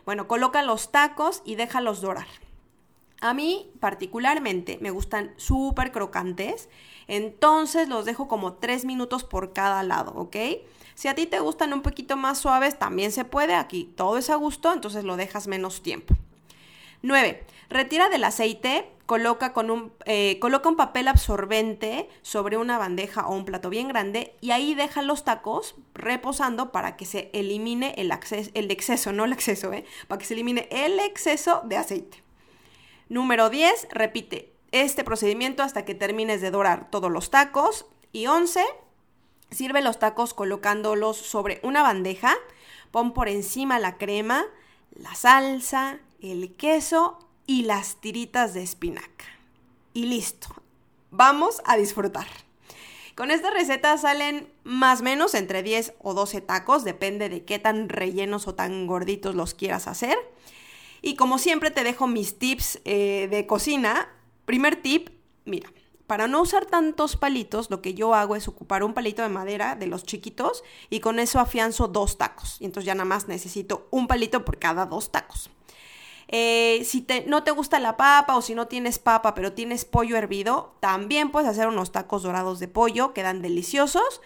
Bueno, 0.06 0.28
coloca 0.28 0.64
los 0.64 0.92
tacos 0.92 1.44
y 1.46 1.54
déjalos 1.54 2.02
dorar. 2.02 2.26
A 3.22 3.36
mí 3.36 3.72
particularmente 3.80 4.80
me 4.82 4.90
gustan 4.90 5.36
súper 5.38 5.92
crocantes, 5.92 6.68
entonces 7.08 7.88
los 7.88 8.06
dejo 8.06 8.28
como 8.28 8.54
3 8.54 8.86
minutos 8.86 9.24
por 9.24 9.54
cada 9.54 9.84
lado, 9.84 10.14
¿ok? 10.16 10.36
Si 10.96 11.10
a 11.10 11.14
ti 11.14 11.28
te 11.28 11.42
gustan 11.42 11.74
un 11.74 11.84
poquito 11.84 12.18
más 12.18 12.40
suaves, 12.40 12.80
también 12.80 13.12
se 13.12 13.24
puede. 13.24 13.54
Aquí 13.54 13.84
todo 13.96 14.18
es 14.18 14.32
a 14.32 14.36
gusto, 14.36 14.74
entonces 14.74 15.04
lo 15.04 15.16
dejas 15.16 15.46
menos 15.46 15.84
tiempo. 15.84 16.16
9. 17.04 17.46
Retira 17.70 18.10
del 18.10 18.24
aceite, 18.24 18.90
coloca, 19.06 19.52
con 19.52 19.70
un, 19.70 19.94
eh, 20.06 20.40
coloca 20.40 20.70
un 20.70 20.78
papel 20.78 21.08
absorbente 21.08 22.10
sobre 22.22 22.58
una 22.58 22.78
bandeja 22.78 23.28
o 23.28 23.36
un 23.36 23.46
plato 23.46 23.70
bien 23.70 23.90
grande 23.90 24.36
y 24.42 24.52
ahí 24.52 24.74
deja 24.74 25.02
los 25.02 25.24
tacos 25.24 25.76
reposando 25.94 26.72
para 26.72 26.96
que 26.96 27.06
se 27.06 27.30
elimine 27.34 27.94
el, 27.98 28.12
el 28.54 28.72
exceso, 28.72 29.12
no 29.12 29.26
el 29.26 29.34
exceso, 29.34 29.74
¿eh? 29.74 29.86
para 30.08 30.18
que 30.18 30.26
se 30.26 30.34
elimine 30.34 30.68
el 30.72 31.00
exceso 31.00 31.62
de 31.66 31.78
aceite. 31.78 32.24
Número 33.10 33.50
10. 33.50 33.90
Repite 33.92 34.54
este 34.72 35.04
procedimiento 35.04 35.62
hasta 35.62 35.84
que 35.86 35.96
termines 35.96 36.42
de 36.42 36.52
dorar 36.52 36.90
todos 36.90 37.12
los 37.12 37.30
tacos. 37.30 37.86
Y 38.12 38.28
11. 38.28 38.64
Sirve 39.52 39.82
los 39.82 40.00
tacos 40.00 40.34
colocándolos 40.34 41.18
sobre 41.18 41.60
una 41.64 41.84
bandeja, 41.84 42.34
pon 42.92 43.14
por 43.14 43.30
encima 43.30 43.78
la 43.78 43.98
crema, 43.98 44.46
la 44.96 45.14
salsa, 45.14 46.00
el 46.24 46.56
queso 46.56 47.20
y 47.46 47.64
las 47.64 47.98
tiritas 47.98 48.54
de 48.54 48.64
espinaca. 48.64 49.26
Y 49.94 50.06
listo, 50.06 50.48
vamos 51.12 51.62
a 51.66 51.76
disfrutar. 51.76 52.28
Con 53.16 53.30
esta 53.30 53.52
receta 53.52 53.96
salen 53.98 54.48
más 54.64 55.02
o 55.02 55.04
menos 55.04 55.36
entre 55.36 55.62
10 55.62 55.94
o 56.00 56.14
12 56.14 56.42
tacos, 56.42 56.84
depende 56.84 57.30
de 57.30 57.44
qué 57.44 57.60
tan 57.60 57.90
rellenos 57.90 58.48
o 58.48 58.56
tan 58.56 58.88
gorditos 58.88 59.36
los 59.36 59.54
quieras 59.54 59.88
hacer. 59.88 60.18
Y 61.02 61.16
como 61.16 61.38
siempre 61.38 61.70
te 61.70 61.84
dejo 61.84 62.08
mis 62.08 62.40
tips 62.40 62.80
eh, 62.86 63.28
de 63.30 63.46
cocina. 63.46 64.10
Primer 64.46 64.78
tip, 64.82 65.10
mira, 65.44 65.70
para 66.08 66.28
no 66.28 66.42
usar 66.42 66.66
tantos 66.66 67.18
palitos, 67.18 67.70
lo 67.70 67.82
que 67.82 67.94
yo 67.94 68.16
hago 68.16 68.38
es 68.38 68.48
ocupar 68.48 68.84
un 68.84 68.94
palito 68.94 69.22
de 69.22 69.30
madera 69.30 69.76
de 69.76 69.88
los 69.88 70.06
chiquitos 70.06 70.64
y 70.90 71.02
con 71.02 71.20
eso 71.20 71.40
afianzo 71.40 71.90
dos 71.90 72.18
tacos. 72.18 72.58
Y 72.62 72.66
entonces 72.66 72.86
ya 72.86 72.96
nada 72.96 73.06
más 73.06 73.28
necesito 73.28 73.88
un 73.92 74.08
palito 74.08 74.46
por 74.46 74.58
cada 74.58 74.86
dos 74.86 75.12
tacos. 75.12 75.50
Eh, 76.28 76.84
si 76.86 77.02
te, 77.02 77.26
no 77.26 77.44
te 77.44 77.52
gusta 77.52 77.80
la 77.80 77.98
papa 77.98 78.36
o 78.36 78.42
si 78.42 78.56
no 78.56 78.68
tienes 78.68 78.98
papa 78.98 79.36
pero 79.36 79.54
tienes 79.54 79.86
pollo 79.86 80.18
hervido, 80.18 80.76
también 80.80 81.32
puedes 81.32 81.50
hacer 81.50 81.68
unos 81.68 81.92
tacos 81.92 82.24
dorados 82.24 82.60
de 82.60 82.68
pollo, 82.68 83.14
quedan 83.14 83.42
deliciosos. 83.42 84.22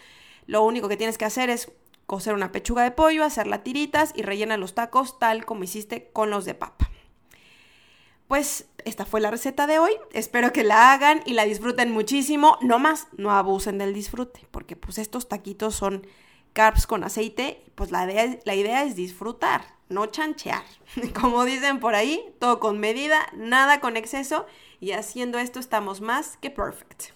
Lo 0.46 0.64
único 0.64 0.88
que 0.88 0.98
tienes 0.98 1.18
que 1.18 1.26
hacer 1.26 1.50
es 1.50 1.72
cocer 2.06 2.34
una 2.34 2.52
pechuga 2.52 2.84
de 2.84 2.92
pollo, 2.92 3.24
hacerla 3.24 3.64
tiritas 3.64 4.14
y 4.16 4.22
rellena 4.22 4.58
los 4.58 4.74
tacos 4.74 5.20
tal 5.20 5.46
como 5.46 5.64
hiciste 5.64 6.10
con 6.14 6.30
los 6.30 6.46
de 6.46 6.54
papa. 6.54 6.90
Pues 8.28 8.68
esta 8.84 9.06
fue 9.06 9.22
la 9.22 9.32
receta 9.32 9.68
de 9.68 9.80
hoy. 9.80 9.92
Espero 10.12 10.52
que 10.52 10.64
la 10.64 10.92
hagan 10.92 11.22
y 11.26 11.34
la 11.34 11.46
disfruten 11.46 11.92
muchísimo. 11.92 12.58
No 12.62 12.78
más, 12.78 13.08
no 13.18 13.32
abusen 13.32 13.78
del 13.78 13.94
disfrute, 13.94 14.48
porque 14.52 14.76
pues 14.76 14.98
estos 14.98 15.30
taquitos 15.30 15.76
son 15.76 16.06
carbs 16.54 16.88
con 16.88 17.04
aceite. 17.04 17.64
Pues 17.76 17.92
la 17.92 18.06
idea, 18.06 18.38
la 18.44 18.56
idea 18.56 18.84
es 18.84 18.96
disfrutar, 18.96 19.77
no 19.90 20.06
chanchear. 20.08 20.64
Como 21.20 21.46
dicen 21.46 21.80
por 21.80 21.96
ahí, 21.96 22.24
todo 22.40 22.60
con 22.60 22.80
medida, 22.80 23.28
nada 23.34 23.80
con 23.80 23.98
exceso. 23.98 24.46
Y 24.80 24.92
haciendo 24.92 25.40
esto 25.40 25.60
estamos 25.60 26.02
más 26.02 26.38
que 26.38 26.50
perfect. 26.50 27.12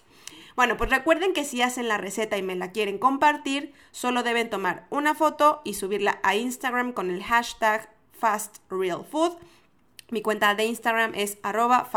Bueno, 0.56 0.76
pues 0.76 0.90
recuerden 0.90 1.32
que 1.32 1.44
si 1.44 1.62
hacen 1.62 1.88
la 1.88 1.96
receta 1.96 2.36
y 2.36 2.42
me 2.42 2.56
la 2.56 2.72
quieren 2.72 2.98
compartir, 2.98 3.72
solo 3.90 4.22
deben 4.22 4.50
tomar 4.50 4.86
una 4.90 5.14
foto 5.14 5.62
y 5.64 5.74
subirla 5.74 6.20
a 6.22 6.36
Instagram 6.36 6.92
con 6.92 7.10
el 7.10 7.22
hashtag 7.22 7.88
FastRealFood 8.18 9.38
mi 10.12 10.20
cuenta 10.20 10.54
de 10.54 10.66
Instagram 10.66 11.12
es 11.14 11.38
arroba 11.42 11.88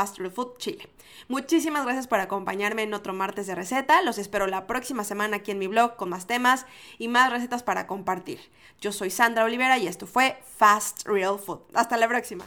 chile. 0.58 0.88
Muchísimas 1.28 1.84
gracias 1.84 2.08
por 2.08 2.22
acompañarme 2.22 2.84
en 2.84 2.94
otro 2.94 3.12
martes 3.12 3.46
de 3.46 3.56
receta. 3.56 4.02
Los 4.04 4.18
espero 4.18 4.48
la 4.48 4.68
próxima 4.68 5.04
semana 5.04 5.38
aquí 5.38 5.52
en 5.52 5.60
mi 5.60 5.68
blog 5.68 5.98
con 5.98 6.10
más 6.10 6.26
temas 6.26 6.66
y 6.98 7.10
más 7.10 7.30
recetas 7.30 7.62
para 7.62 7.88
compartir. 7.88 8.40
Yo 8.82 8.92
soy 8.92 9.10
Sandra 9.10 9.44
Olivera 9.44 9.78
y 9.78 9.88
esto 9.88 10.06
fue 10.06 10.38
Fast 10.58 11.08
Real 11.08 11.40
Food. 11.40 11.62
Hasta 11.74 11.98
la 11.98 12.08
próxima. 12.08 12.46